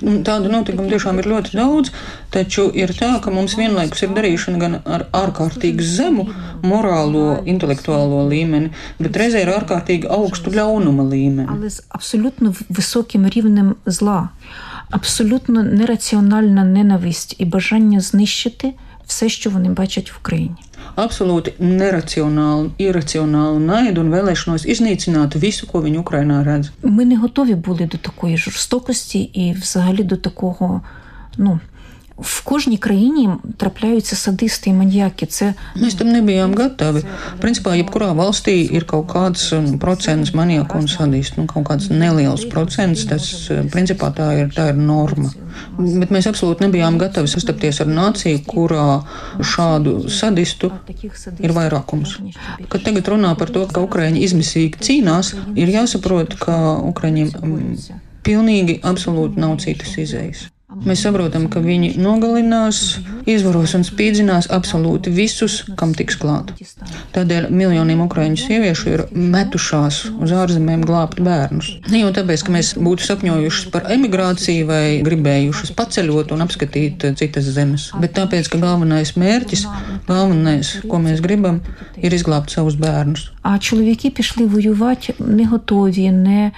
Un 0.01 0.23
tādu 0.27 0.51
notikumu 0.53 0.89
tiešām 0.91 1.21
ir 1.21 1.30
ļoti 1.34 1.58
daudz, 1.58 1.93
taču 2.34 2.67
ir 2.75 2.93
tā, 2.97 3.13
ka 3.23 3.34
mums 3.34 3.58
vienlaikus 3.60 4.03
ir 4.06 4.13
darīšana 4.17 4.62
gan 4.62 4.80
ar 4.86 5.08
ārkārtīgi 5.15 5.86
zemu 5.86 6.27
morālo, 6.65 7.41
intelektuālo 7.47 8.23
līmeni, 8.30 8.73
bet 8.99 9.19
reizē 9.19 9.43
ir 9.45 9.53
ārkārtīgi 9.53 10.10
augstu 10.12 10.53
ļaunuma 10.56 11.06
līmeni. 11.08 11.47
Але 11.49 11.69
з 11.69 11.84
абсолютно 11.89 12.53
високим 12.69 13.27
рівнем 13.27 13.75
зла, 13.86 14.30
абсолютно 14.89 15.63
нераціональна 15.63 16.63
ненависть 16.63 17.36
і 17.38 17.45
бажання 17.45 17.99
знищити 17.99 18.73
Все, 19.12 19.29
що 19.29 19.51
вони 19.51 19.68
бачать 19.68 20.12
в 20.12 20.16
Україні. 20.20 20.57
Absolūti 20.96 21.53
neracionāli, 21.61 22.72
iracionāli 22.79 23.61
naidu 23.64 24.03
un 24.05 24.11
vēlēšanos 24.12 24.64
iznīcināt 24.72 25.37
visu, 25.44 25.68
ko 25.70 25.81
viņi 25.85 25.98
Ukrainā 26.05 26.42
redz. 26.44 26.70
Ми 26.83 27.05
не 27.05 27.16
готові 27.16 27.55
були 27.55 27.87
до 27.87 27.98
такої 27.98 28.37
жорстокості 28.37 29.20
і 29.20 29.53
взагалі 29.53 30.03
до 30.03 30.16
такого, 30.16 30.81
ну. 31.37 31.61
В 32.19 32.41
кожній 32.41 32.77
країні 32.77 33.30
трапляються 33.58 34.15
садисти 34.15 34.69
і 34.69 34.73
маніяки. 34.73 35.25
Це 35.25 35.53
Mēs 35.75 35.93
tam 35.97 36.10
nebijām 36.10 36.56
gatavi. 36.58 37.03
Principā, 37.38 37.75
jebkurā 37.77 38.10
valstī 38.17 38.56
ir 38.73 38.86
kaut 38.89 39.06
kāds 39.06 39.53
procents 39.77 40.34
maniaku 40.34 40.82
un 40.82 40.88
sadistu, 40.89 41.41
nu, 41.41 41.45
kaut 41.45 41.67
kāds 41.69 41.91
neliels 41.93 42.45
procents. 42.49 43.06
Tas, 43.06 43.51
principā, 43.69 44.10
tā 44.17 44.32
ir, 44.39 44.49
tā 44.49 44.71
ir 44.73 44.82
norma. 44.82 45.30
Bet 45.77 46.10
mēs 46.10 46.25
absolūti 46.25 46.65
nebijām 46.65 46.97
gatavi 46.97 47.30
sastapties 47.30 47.84
ar 47.86 47.93
nāciju, 47.93 48.41
kurā 48.49 48.89
šādu 49.38 50.10
sadistu 50.10 50.73
ir 51.38 51.53
vairākums. 51.53 52.17
Kad 52.65 52.82
tagad 52.82 53.13
runā 53.13 53.38
par 53.38 53.53
to, 53.53 53.69
ka 53.69 53.86
Ukraiņi 53.86 54.25
izmisīgi 54.25 54.82
cīnās, 54.82 55.36
ir 55.53 55.69
jāsaprot, 55.69 56.34
ka 56.41 56.82
Ukraiņiem 56.82 57.30
pilnīgi 58.25 58.82
absolūti 58.82 59.38
nav 59.38 59.60
citas 59.62 59.93
izējas. 60.01 60.47
Mēs 60.80 61.02
saprotam, 61.04 61.44
ka 61.52 61.61
viņi 61.62 61.92
nogalinās, 62.00 62.78
izvaros 63.28 63.74
un 63.76 63.85
spīdzinās 63.87 64.48
absolūti 64.54 65.12
visus, 65.12 65.58
kam 65.78 65.92
tiks 65.96 66.16
klāt. 66.20 66.52
Tādēļ 67.12 67.50
miljoniem 67.52 68.00
ukraiņu 68.06 68.40
sieviešu 68.40 68.88
ir 68.92 69.02
metušās 69.12 69.98
uz 70.16 70.32
ārzemēm 70.32 70.87
glābt 70.88 71.20
bērnus. 71.22 71.68
Ne 71.92 72.02
jau 72.02 72.12
tāpēc, 72.16 72.46
ka 72.46 72.54
mēs 72.56 72.72
būtu 72.80 73.06
sapņojušas 73.06 73.68
par 73.74 73.90
emigrāciju 73.92 74.70
vai 74.70 74.85
gribējušas 75.04 75.74
paceļot 75.78 76.32
un 76.32 76.46
apskatīt 76.46 77.06
citas 77.20 77.52
zemes, 77.52 77.90
bet 78.00 78.16
tāpēc, 78.16 78.48
ka 78.52 78.62
galvenais 78.62 79.14
mērķis, 79.20 79.66
galvenais, 80.08 80.74
ko 80.88 81.02
mēs 81.04 81.22
gribam, 81.24 81.61
ir 82.00 82.16
izglābt 82.16 82.54
savus 82.54 82.80
bērnus. 82.80 83.28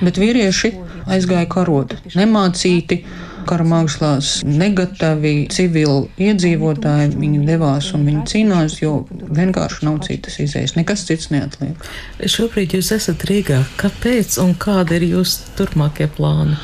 Bet 0.01 0.23
vīrieši 0.23 0.75
aizgāja 1.11 1.51
karot, 1.51 1.97
nemācīti 2.15 3.03
kara 3.50 3.66
mākslās 3.66 4.40
negatavi 4.46 5.48
civili 5.54 6.10
iedzīvotāji, 6.22 7.16
viņi 7.18 7.40
devās 7.48 7.90
un 7.98 8.06
viņi 8.08 8.26
cīnās, 8.30 8.78
jo 8.84 8.94
vienkārši 9.10 9.88
nav 9.88 10.02
citas 10.06 10.38
izējas, 10.44 10.76
nekas 10.78 11.06
cits 11.08 11.32
neatliek. 11.34 11.88
Šobrīd 12.20 12.76
jūs 12.78 12.92
esat 12.96 13.26
Rīgā. 13.30 13.64
Kāpēc 13.80 14.38
un 14.44 14.54
kādi 14.60 15.00
ir 15.00 15.08
jūsu 15.16 15.56
turpmākie 15.58 16.08
плани? 16.08 16.58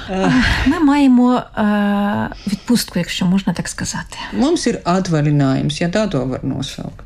Ми 0.67 0.79
маємо 0.79 1.43
відпустку, 2.47 2.99
якщо 2.99 3.25
можна 3.25 3.53
так 3.53 3.67
сказати. 3.67 4.17
Mums 4.33 4.67
ir 4.67 4.81
atvaļinājums, 4.85 5.81
ja 5.81 5.89
tā 5.89 6.07
to 6.11 6.25
var 6.25 6.43
nosaukt. 6.43 7.01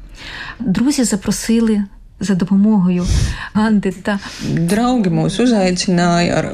Друзі 0.59 1.03
запросили 1.03 1.83
за 2.19 2.35
допомогою 2.35 3.05
Ганди 3.53 3.91
та 3.91 4.19
Draugi 4.43 5.09
mūs 5.11 5.39
uzaicināja 5.41 6.35
ar 6.39 6.47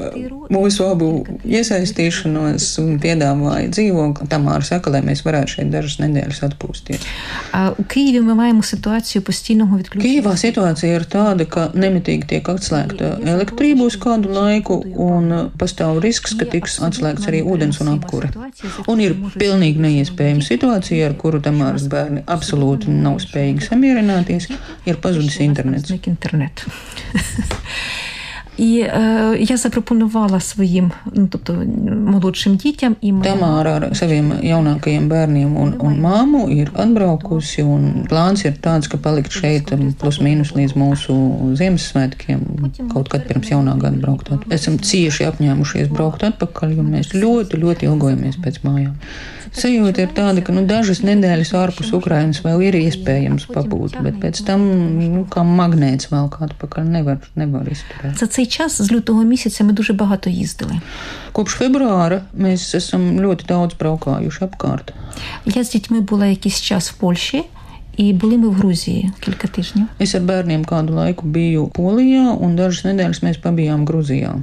mūsu 0.52 0.86
abu 0.86 1.08
iesaistīšanos 1.44 2.68
un 2.82 2.96
piedāvāja 3.02 3.70
dzīvokli. 3.74 4.28
Tamāra 4.30 4.64
saka, 4.66 4.92
lai 4.94 5.02
mēs 5.06 5.24
varētu 5.26 5.56
šeit 5.56 5.72
dažas 5.74 5.98
nedēļas 6.02 6.42
atpūsties. 6.46 7.06
А 7.52 7.70
у 7.78 7.84
Києві 7.84 8.20
ми 8.20 8.34
маємо 8.34 8.62
ситуацію 8.62 9.22
постійного 9.22 9.78
відключення. 9.78 10.20
Kīvā 10.20 10.36
situācija 10.36 11.00
ir 11.00 11.04
tāda, 11.04 11.46
ka 11.46 11.70
nemitīgi 11.74 12.26
tiek 12.30 12.48
atslēgta 12.48 13.18
elektrība 13.26 13.86
uz 13.90 13.96
kādu 13.96 14.32
laiku, 14.32 14.80
un 14.96 15.50
pastāv 15.58 16.00
risks, 16.00 16.34
ka 16.38 16.46
tiks 16.46 16.78
atslēgts 16.80 17.28
arī 17.28 17.42
ūdens 17.42 17.80
un 17.82 17.92
apkure. 17.96 18.30
Un 18.86 19.00
ir 19.00 19.16
pilnīgi 19.38 19.82
neiespējama 19.82 20.46
situācija, 20.46 21.10
ar 21.10 21.18
kuru 21.18 21.40
Tamāras 21.42 21.88
bērni 21.90 22.22
absolūti 22.26 22.90
nav 22.90 23.18
spējīgi 23.24 23.66
samierināties, 23.70 24.50
ir 24.86 25.00
pazudis 25.02 25.40
internets. 25.50 25.86
Зник 25.86 26.08
інтернет. 26.08 26.66
І 28.56 28.78
е, 28.78 29.36
я 29.40 29.56
запропонувала 29.56 30.40
своїм, 30.40 30.92
ну 31.12 31.28
тобто 31.30 31.52
молодшим 32.06 32.56
дітям 32.56 32.96
і 33.00 33.12
моїм 33.12 33.34
Tamāra 33.34 33.72
ar 33.76 33.84
saviem 33.92 34.32
jaunākajiem 34.40 35.08
bērniem 35.08 35.56
un, 35.60 35.74
un 35.80 35.98
māmu 36.00 36.46
ir 36.48 36.70
atbraukusi, 36.72 37.62
un 37.62 38.06
plāns 38.08 38.46
ir 38.48 38.56
tāds, 38.64 38.88
ka 38.88 38.96
palikt 38.96 39.32
šeit 39.32 39.72
um, 39.76 39.92
plus 39.92 40.20
mīnus 40.24 40.54
līdz 40.56 40.72
mūsu 40.72 41.16
Ziemassvētkiem, 41.60 42.40
kaut 42.94 43.12
kad 43.12 43.28
pirms 43.28 43.52
jaunā 43.52 43.76
gada 43.82 44.00
braukt. 44.00 44.32
atpakaļ. 44.32 44.54
Esam 44.56 44.78
cieši 44.78 45.28
apņēmušies 45.28 45.92
braukt 45.92 46.24
atpakaļ, 46.24 46.76
jo 46.78 46.86
mēs 46.86 47.12
ļoti, 47.12 47.60
ļoti 47.60 47.90
ilgojamies 47.90 48.40
pēc 48.40 48.62
mājām. 48.64 48.94
Sajūta 49.56 50.04
ir 50.04 50.10
tāda, 50.12 50.42
ka 50.44 50.52
nu, 50.52 50.66
dažas 50.68 51.00
nedēļas 51.06 51.52
ārpus 51.56 51.92
Ukrainas 51.96 52.42
vēl 52.44 52.66
ir 52.66 52.76
iespējams 52.76 53.46
pabūt, 53.48 53.96
bet 54.04 54.18
pēc 54.20 54.42
tam, 54.44 54.66
nu, 55.00 55.22
kā 55.32 55.44
magnēts 55.46 56.10
vēl 56.10 56.28
kā 56.32 56.44
atpakaļ, 56.50 56.84
nevar, 56.84 57.22
nevar 57.34 57.64
izturēt. 57.72 58.18
за 58.18 58.26
цей 58.26 58.46
час 58.46 58.82
з 58.82 58.92
лютого 58.92 59.24
місяця 59.24 59.64
ми 59.64 59.72
дуже 59.72 59.92
багато 59.92 60.30
їздили. 60.30 60.80
Kopš 61.32 61.56
februāra 61.60 62.20
mēs 62.36 62.74
esam 62.76 63.16
ļoti 63.20 63.46
daudz 63.48 63.76
braukājuši 63.80 64.44
apkārt. 64.44 64.92
Я 65.46 65.64
з 65.64 65.70
дітьми 65.70 66.00
була 66.00 66.26
якийсь 66.26 66.60
час 66.60 66.90
в 66.90 66.94
Польщі, 66.94 67.44
і 67.96 68.12
були 68.12 68.38
ми 68.38 68.48
в 68.48 68.52
Грузії 68.52 69.10
кілька 69.20 69.48
тижнів. 69.48 69.86
Es 70.00 70.14
ar 70.14 70.22
bērniem 70.22 70.64
kādu 70.64 70.92
laiku 70.92 71.24
biju 71.26 71.70
Polijā, 71.72 72.36
un 72.36 72.56
dažas 72.56 72.84
nedēļas 72.84 73.22
mēs 73.24 73.40
pabijām 73.40 73.86
Grūzijā. 73.88 74.36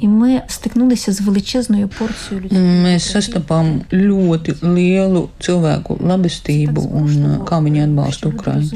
І 0.00 0.08
ми 0.08 0.42
стикнулися 0.48 1.12
з 1.12 1.20
величезною 1.20 1.88
порцією 1.98 2.44
людей. 2.44 2.58
Mēs 2.84 3.04
sastapām 3.14 3.80
ļoti 3.92 4.54
lielu 4.60 5.28
cilvēku 5.40 5.96
labestību 6.00 6.82
un 7.00 7.08
uh, 7.08 7.36
kā 7.48 7.60
viņi 7.64 7.84
atbalsta 7.86 8.28
Ukraiņus. 8.28 8.72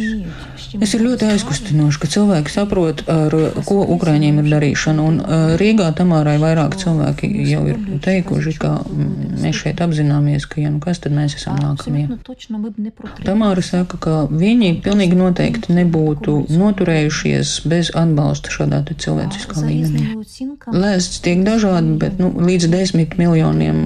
Es 0.81 0.95
ir 0.95 1.03
ļoti 1.05 1.29
aizkustinoši, 1.33 1.99
ka 2.01 2.09
cilvēki 2.15 2.53
saprot, 2.53 3.03
ar 3.09 3.35
ko 3.69 3.83
Ukraiņiem 3.97 4.41
ir 4.43 4.49
darīšana. 4.55 5.05
Un 5.09 5.21
uh, 5.21 5.53
Rīgā 5.61 5.91
Tamārai 5.99 6.39
vairāk 6.41 6.77
cilvēki 6.81 7.29
jau 7.51 7.63
ir 7.73 7.77
teikuši, 8.05 8.55
ka 8.63 8.73
mm, 8.81 9.43
mēs 9.43 9.61
šeit 9.65 9.83
apzināmies, 9.85 10.47
ka, 10.49 10.61
ja 10.65 10.73
nu 10.73 10.81
kas, 10.81 11.03
tad 11.05 11.13
mēs 11.13 11.37
esam 11.37 11.61
nākamie. 11.61 12.05
Абсолютно 12.09 12.19
точно 12.23 12.59
ми 12.59 12.71
б 12.71 12.75
не 12.79 12.91
протримали. 12.91 13.27
Tamāra 13.29 13.63
saka, 13.63 13.99
ka 13.99 14.15
viņi 14.31 14.81
pilnīgi 14.85 15.17
noteikti 15.19 15.77
nebūtu 15.77 16.39
noturējušies 16.53 17.55
bez 17.69 17.93
atbalsta 17.95 18.49
šādā 18.55 18.85
te 18.89 18.95
cilvēciskā 18.95 19.61
За 19.61 19.67
līmenī. 19.67 19.99
різними 19.99 20.21
оцінками, 20.21 20.79
Lēsts 20.79 21.12
tiek 21.25 21.43
dažādi, 21.47 21.95
bet 22.01 22.19
nu, 22.23 22.31
līdz 22.45 22.69
desmit 22.73 23.17
miljoniem 23.21 23.81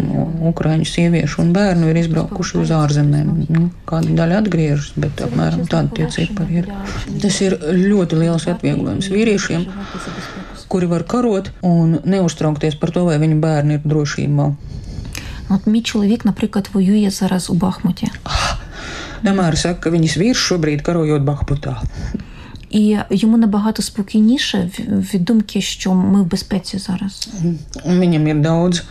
ukrāņu 0.51 0.87
sieviešu 0.89 1.43
un 1.45 1.53
bērnu 1.57 1.91
ir 1.91 2.01
izbraukuši 2.03 2.59
uz 2.63 2.73
ārzemēm. 2.77 3.31
Nu, 3.53 3.65
kāda 3.89 4.17
daļa 4.23 4.41
atgriežas, 4.43 4.93
bet 4.97 5.23
apmēram 5.27 5.67
tādi 5.71 5.99
tie 5.99 6.09
cipari 6.15 6.63
ir. 6.63 6.71
Tas 7.23 7.41
ir 7.45 7.59
ļoti 7.59 8.21
liels 8.23 8.49
atvieglojums 8.53 9.11
vīriešiem, 9.13 9.67
kuri 10.73 10.91
var 10.91 11.07
karot 11.09 11.53
un 11.67 11.99
neuztraukties 12.05 12.79
par 12.81 12.95
to, 12.95 13.07
vai 13.11 13.19
viņu 13.23 13.41
bērni 13.43 13.79
ir 13.79 13.89
drošībā. 13.89 14.53
От 15.53 15.67
мій 15.67 15.83
чоловік, 15.83 16.25
наприклад, 16.25 16.71
воює 16.73 17.11
зараз 17.11 17.51
у 17.51 17.55
Бахмуті. 17.55 18.09
Damēr 19.23 19.55
saka, 19.55 19.85
ka 19.85 19.91
viņas 19.95 20.17
vīrs 20.19 20.41
šobrīd 20.43 20.81
karojot 20.83 21.23
Bahputā. 21.23 21.77
І 22.77 22.97
йому 23.11 23.37
набагато 23.37 23.83
спокійніше 23.83 24.71
в- 24.79 25.15
від 25.15 25.25
думки, 25.25 25.61
що 25.61 25.95
ми 25.95 26.23
в 26.23 26.27
безпеці 26.27 26.79
зараз. 26.79 27.29
Un 27.87 27.99
Viņam 28.01 28.25
ir 28.33 28.41
daudz, 28.43 28.83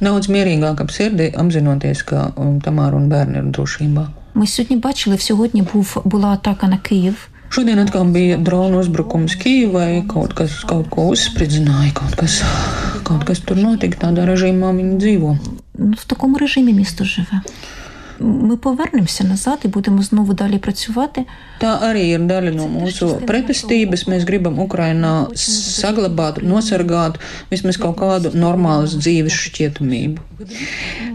daudz 0.00 0.28
mierīgāk 0.28 0.80
ap 0.80 0.90
sirdi, 0.90 1.26
apzinoties, 1.36 2.02
ka 2.02 2.32
um, 2.36 2.60
Tamāra 2.60 2.94
un 2.96 3.08
bērni 3.08 3.36
ir 3.42 3.50
drošībā. 3.50 4.06
Ми 4.34 4.46
сьогодні 4.46 4.76
бачили, 4.76 5.18
сьогодні 5.18 5.62
був 5.72 6.02
була 6.04 6.28
атака 6.28 6.66
на 6.68 6.78
Київ. 6.78 7.28
Šodien 7.50 7.78
atkal 7.84 8.04
bija 8.12 8.38
drona 8.38 8.76
uzbrukums 8.82 9.32
Kīvai, 9.42 10.06
kaut 10.06 10.32
kas 10.38 10.52
kaut 10.70 10.86
ko 10.88 11.00
uzspridzināja, 11.12 11.92
kaut 11.92 12.14
kas, 12.20 12.42
kaut 13.02 13.24
kas 13.24 13.38
tur 13.40 13.56
notika. 13.56 13.96
Tādā 14.06 14.22
režīmā 14.32 14.68
viņi 14.78 14.94
dzīvo. 15.02 15.38
Ну, 15.78 15.94
в 15.98 16.04
такому 16.04 16.38
режимі 16.38 16.72
місто 16.72 17.04
живе. 17.04 17.40
Ми 18.22 18.56
повернемося 18.56 19.24
назад 19.24 19.58
і 19.64 19.68
будемо 19.68 20.02
знову 20.02 20.34
далі 20.34 20.58
працювати. 20.58 21.24
Tā 21.60 21.70
arī 21.88 22.02
ir 22.16 22.20
daļa 22.28 22.50
no 22.56 22.66
mūsu 22.68 23.06
pretestības. 23.24 24.04
Mēs 24.08 24.26
gribam 24.28 24.58
Ukrainā 24.60 25.12
saglabāt, 25.80 26.42
nosargāt 26.44 27.16
vismaz 27.50 27.76
kaut 27.80 27.96
kādu 27.96 28.32
normālas 28.36 28.92
dzīves 29.00 29.32
šķietamību. 29.32 30.18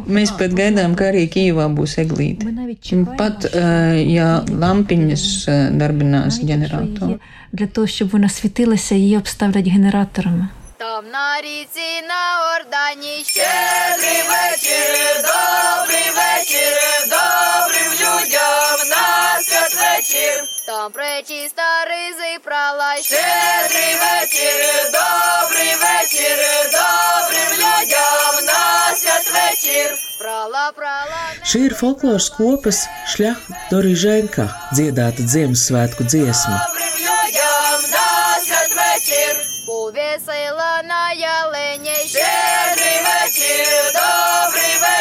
Mēs 0.10 0.34
pat 0.40 0.52
gaidām, 0.58 0.96
ka 0.98 1.04
arī 1.12 1.24
Kīvā 1.36 1.70
būs 1.78 1.94
eglīte. 2.02 2.46
Ми 2.46 2.52
навіть 2.52 2.82
чекаємо, 2.82 3.16
Pat, 3.20 3.38
eh, 3.56 4.10
ja 4.18 4.42
lampiņas 4.64 5.24
eh, 5.48 5.78
darbinās 5.78 6.32
що 6.38 6.48
ģeneratoru. 6.48 7.06
її- 7.08 7.20
для 7.54 7.66
того, 7.68 7.88
щоб 7.88 8.10
вона 8.10 8.30
світилася, 8.30 8.96
її 8.96 9.18
обставлять 9.18 9.68
генераторами. 9.68 10.48
Там 10.81 11.05
на 11.11 11.41
ріці 11.41 11.91
на 12.09 12.25
Ордані 12.55 13.25
щедрий 13.27 14.23
вечір, 14.31 15.23
добрий 15.31 16.11
вечір, 16.21 16.77
добрим 17.15 17.93
людям 18.03 18.89
на 18.89 19.41
святвечір. 19.43 20.43
Там 20.67 20.93
пречиста 20.93 21.85
ризи 21.91 22.39
прала 22.45 22.95
щедрий 22.97 23.95
вечір, 24.05 24.91
добрий 24.99 25.75
вечір, 25.85 26.39
добрим 26.73 27.53
людям 27.63 28.45
на 28.47 28.95
святвечір. 28.95 29.95
Прала, 30.19 30.73
прала. 30.77 31.21
Šī 31.45 31.61
ir 31.69 31.75
folkloras 31.81 32.29
kopas 32.37 32.79
šļaka 33.13 33.61
Doriženka 33.71 34.45
dziedāta 34.77 35.23
Ziemassvētku 35.33 36.03
dziesma. 36.13 36.57
Добрим 36.67 36.97
людям 37.09 37.81
на 37.97 38.09
святвечір. 38.47 39.35
Повесила 39.67 40.70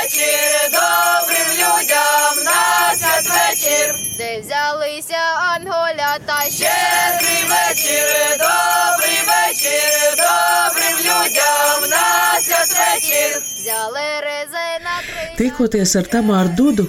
вечір, 0.09 0.71
добрим 0.79 1.49
людям 1.61 2.35
на 2.45 2.63
святвечір, 3.01 3.95
де 4.19 4.41
взялися 4.41 5.23
анголята. 5.55 6.39
Щедрий 6.59 7.43
вечір, 7.53 8.07
добрий 8.47 9.21
вечір, 9.33 9.93
добрим 10.27 10.97
людям 11.09 11.91
на 11.91 12.41
святвечір, 12.41 13.43
взяли 13.59 14.07
рези 14.27 14.71
на 14.87 14.97
три. 15.07 15.25
Tikoties 15.39 15.97
ar 16.01 16.07
Tamāru 16.13 16.51
Dudu, 16.59 16.87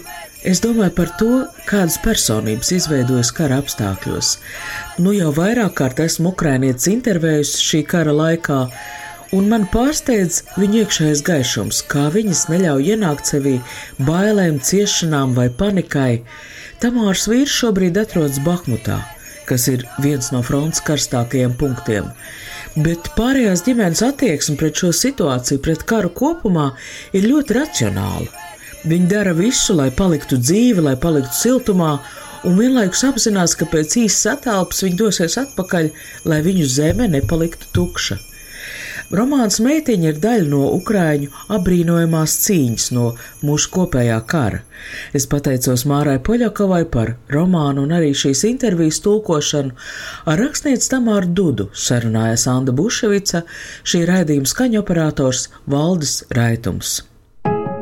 es 0.51 0.57
domāju 0.65 0.93
par 0.99 1.09
to, 1.19 1.31
kādas 1.71 1.97
personības 2.07 2.69
izveidojas 2.77 3.31
kara 3.37 3.57
apstākļos. 3.63 4.27
Nu 5.03 5.09
jau 5.21 5.31
vairāk 5.41 5.73
kārt 5.79 6.03
esmu 6.07 6.29
ukrainietis 6.35 6.91
intervējusi 6.95 7.63
šī 7.69 7.81
kara 7.93 8.13
laikā, 8.21 8.59
un 9.36 9.46
man 9.50 9.66
pārsteidz 9.70 10.42
viņa 10.58 10.82
iekšējais 10.84 11.22
gaišums, 11.26 11.80
kā 11.90 12.08
viņas 12.14 12.46
neļauj 12.50 12.92
ienākt 12.94 13.30
sevī 13.30 13.56
bailēm, 14.06 14.58
ciešanām 14.64 15.34
vai 15.38 15.48
panikai. 15.62 16.22
Tamārs 16.82 17.26
vīrs 17.30 17.54
šobrīd 17.60 17.98
atrodas 18.00 18.40
Bahmutā, 18.42 19.00
kas 19.46 19.68
ir 19.72 19.84
viens 20.02 20.30
no 20.34 20.42
fronts 20.46 20.82
karstākajiem 20.86 21.54
punktiem. 21.60 22.08
Bet 22.78 23.10
pārējās 23.16 23.64
ģimenes 23.66 24.02
attieksme 24.06 24.56
pret 24.58 24.78
šo 24.78 24.92
situāciju, 24.94 25.62
pret 25.62 25.82
karu 25.90 26.10
kopumā, 26.14 26.70
ir 27.12 27.26
ļoti 27.26 27.58
racionāla. 27.58 28.30
Viņi 28.80 29.10
dara 29.10 29.34
visu, 29.36 29.74
lai 29.76 29.90
paliktu 29.92 30.38
dzīvi, 30.40 30.86
lai 30.86 30.94
paliktu 30.96 31.34
siltumā, 31.36 31.98
un 32.48 32.56
vienlaikus 32.56 33.02
apzinās, 33.10 33.54
ka 33.58 33.68
pēc 33.68 33.98
īsas 34.06 34.38
attēlpas 34.38 34.86
viņi 34.86 34.98
dosies 35.02 35.36
atpakaļ, 35.42 35.90
lai 36.30 36.40
viņu 36.46 36.66
zeme 36.78 37.10
nepaliktu 37.12 37.68
tukša. 37.76 38.16
Romāns 39.10 39.56
Meitiņa 39.58 40.12
ir 40.12 40.18
daļa 40.22 40.44
no 40.52 40.68
Ukrāņu 40.76 41.32
apbrīnojamās 41.56 42.36
cīņas 42.44 42.84
no 42.94 43.08
mūsu 43.42 43.72
kopējā 43.74 44.20
kara. 44.30 44.60
Es 45.18 45.26
pateicos 45.32 45.82
Mārai 45.90 46.20
Poļakovai 46.22 46.84
par 46.94 47.16
romānu 47.34 47.88
un 47.88 47.96
arī 47.98 48.12
šīs 48.14 48.44
intervijas 48.52 49.02
tulkošanu. 49.02 49.74
Ar 50.30 50.42
rakstnieci 50.44 50.94
Tamāru 50.94 51.34
Dudu 51.34 51.70
sarunājas 51.74 52.46
Anda 52.54 52.70
Buševica, 52.70 53.42
šī 53.82 54.06
raidījuma 54.14 54.54
skaņoperators 54.54 55.48
Valdis 55.66 56.20
Raitums. 56.30 57.00